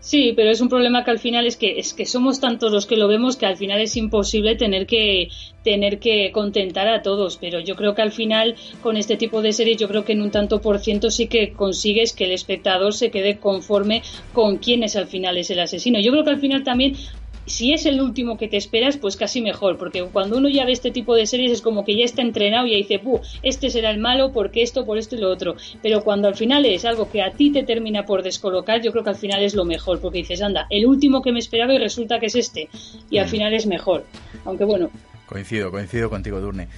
[0.00, 2.86] Sí, pero es un problema que al final es que es que somos tantos los
[2.86, 5.30] que lo vemos que al final es imposible tener que
[5.64, 9.52] tener que contentar a todos, pero yo creo que al final con este tipo de
[9.52, 12.94] series yo creo que en un tanto por ciento sí que consigues que el espectador
[12.94, 15.98] se quede conforme con quién es al final es el asesino.
[15.98, 16.94] Yo creo que al final también
[17.46, 20.72] si es el último que te esperas, pues casi mejor, porque cuando uno ya ve
[20.72, 23.70] este tipo de series es como que ya está entrenado y ya dice, Buh, este
[23.70, 25.56] será el malo porque esto, por esto y lo otro.
[25.82, 29.04] Pero cuando al final es algo que a ti te termina por descolocar, yo creo
[29.04, 31.78] que al final es lo mejor, porque dices, anda, el último que me esperaba y
[31.78, 32.68] resulta que es este,
[33.10, 33.30] y al mm.
[33.30, 34.04] final es mejor.
[34.44, 34.90] Aunque bueno.
[35.26, 36.68] Coincido, coincido contigo, Durne.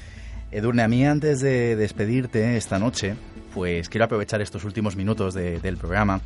[0.50, 3.14] Edurne, a mí antes de despedirte esta noche,
[3.52, 6.22] pues quiero aprovechar estos últimos minutos del programa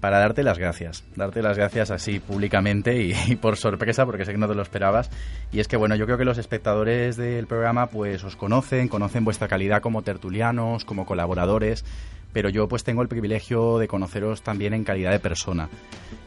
[0.00, 4.38] para darte las gracias, darte las gracias así públicamente y, por sorpresa, porque sé que
[4.38, 5.10] no te lo esperabas.
[5.52, 9.24] Y es que, bueno, yo creo que los espectadores del programa pues os conocen, conocen
[9.24, 11.84] vuestra calidad como tertulianos, como colaboradores,
[12.32, 15.68] pero yo pues tengo el privilegio de conoceros también en calidad de persona.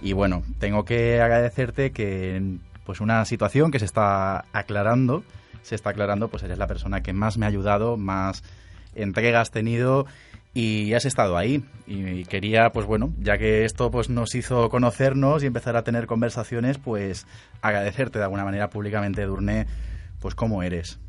[0.01, 5.24] Y bueno, tengo que agradecerte que pues una situación que se está aclarando,
[5.61, 8.43] se está aclarando, pues eres la persona que más me ha ayudado, más
[8.95, 10.05] entrega has tenido
[10.58, 11.64] y has estado ahí.
[11.86, 16.08] Y quería pues bueno ya que esto pues nos hizo conocernos y empezar a tener
[16.08, 17.28] conversaciones pues
[17.62, 19.68] agradecerte de alguna manera públicamente Durne
[20.20, 20.99] pues cómo eres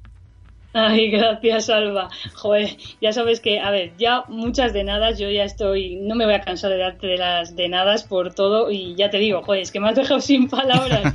[0.74, 2.08] Ay, gracias, Alba.
[2.34, 2.68] Joder,
[3.00, 6.34] ya sabes que, a ver, ya muchas de nada, yo ya estoy, no me voy
[6.34, 9.62] a cansar de darte de las de nada por todo y ya te digo, joder,
[9.62, 11.14] es que me has dejado sin palabras.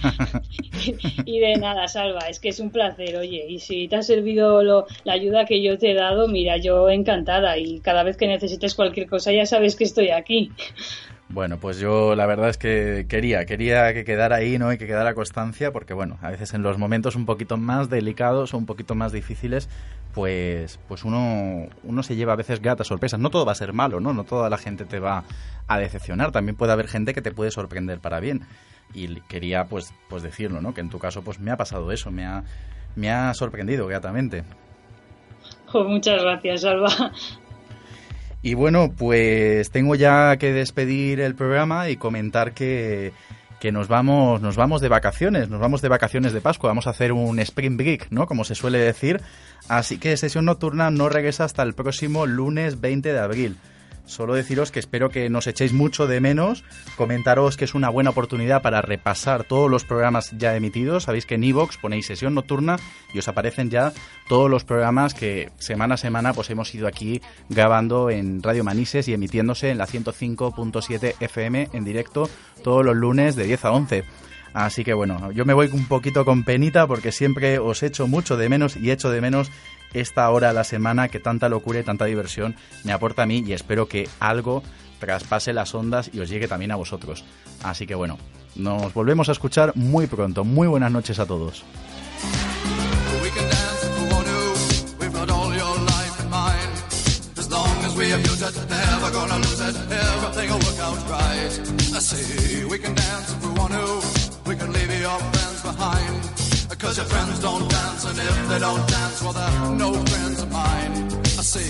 [1.26, 4.64] y de nada, Salva, es que es un placer, oye, y si te ha servido
[5.04, 8.74] la ayuda que yo te he dado, mira, yo encantada y cada vez que necesites
[8.74, 10.52] cualquier cosa ya sabes que estoy aquí.
[11.34, 14.72] Bueno, pues yo la verdad es que quería, quería que quedara ahí, ¿no?
[14.72, 18.54] Y que quedara constancia, porque bueno, a veces en los momentos un poquito más delicados
[18.54, 19.68] o un poquito más difíciles,
[20.14, 23.20] pues, pues uno, uno se lleva a veces gratas sorpresas.
[23.20, 24.14] No todo va a ser malo, ¿no?
[24.14, 25.24] No toda la gente te va
[25.68, 26.32] a decepcionar.
[26.32, 28.42] También puede haber gente que te puede sorprender para bien.
[28.94, 30.76] Y quería, pues, pues decirlo, ¿no?
[30.76, 32.44] Que en tu caso, pues me ha pasado eso, me ha,
[32.96, 34.44] me ha sorprendido gratamente.
[35.74, 37.12] muchas gracias, Alba.
[38.44, 43.14] Y bueno, pues tengo ya que despedir el programa y comentar que,
[43.62, 46.90] que nos vamos, nos vamos de vacaciones, nos vamos de vacaciones de Pascua, vamos a
[46.90, 48.28] hacer un spring break, ¿no?
[48.28, 49.22] Como se suele decir.
[49.70, 53.58] Así que sesión nocturna no regresa hasta el próximo lunes 20 de abril.
[54.06, 56.66] Solo deciros que espero que nos echéis mucho de menos,
[56.98, 61.04] comentaros que es una buena oportunidad para repasar todos los programas ya emitidos.
[61.04, 62.78] Sabéis que en Evox ponéis sesión nocturna
[63.14, 63.94] y os aparecen ya
[64.28, 69.08] todos los programas que semana a semana pues hemos ido aquí grabando en Radio Manises
[69.08, 72.30] y emitiéndose en la 105.7 FM en directo
[72.62, 74.04] todos los lunes de 10 a 11.
[74.54, 78.38] Así que bueno, yo me voy un poquito con penita porque siempre os echo mucho
[78.38, 79.50] de menos y echo de menos
[79.94, 83.44] esta hora a la semana que tanta locura y tanta diversión me aporta a mí
[83.46, 84.64] y espero que algo
[85.00, 87.24] traspase las ondas y os llegue también a vosotros.
[87.64, 88.18] Así que bueno,
[88.56, 90.44] nos volvemos a escuchar muy pronto.
[90.44, 91.64] Muy buenas noches a todos.
[106.84, 110.52] Cause your friends don't dance, and if they don't dance, well, they're no friends of
[110.52, 110.92] mine.
[111.40, 111.64] I say,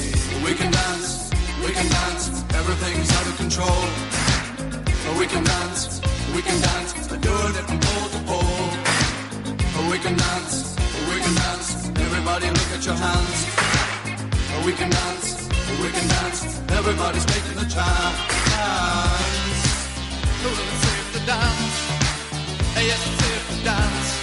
[0.43, 1.29] we can dance,
[1.63, 3.81] we can dance, everything's out of control.
[5.19, 6.01] We can dance,
[6.33, 8.69] we can dance, doing it from pole to pole.
[9.91, 10.75] We can dance,
[11.07, 13.39] we can dance, everybody look at your hands.
[14.65, 15.47] We can dance,
[15.77, 16.41] we can dance,
[16.73, 18.17] everybody's taking a chance.
[20.41, 21.77] Well, it's safe to dance,
[22.81, 24.22] yes, it's safe to dance.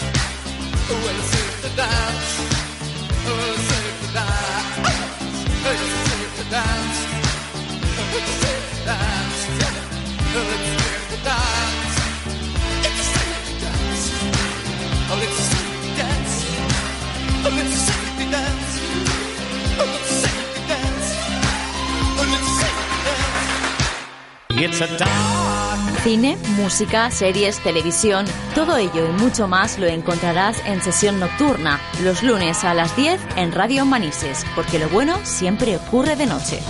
[18.31, 18.70] Dance.
[26.03, 32.23] Cine, música, series, televisión, todo ello y mucho más lo encontrarás en sesión nocturna, los
[32.23, 36.61] lunes a las 10 en Radio Manises, porque lo bueno siempre ocurre de noche.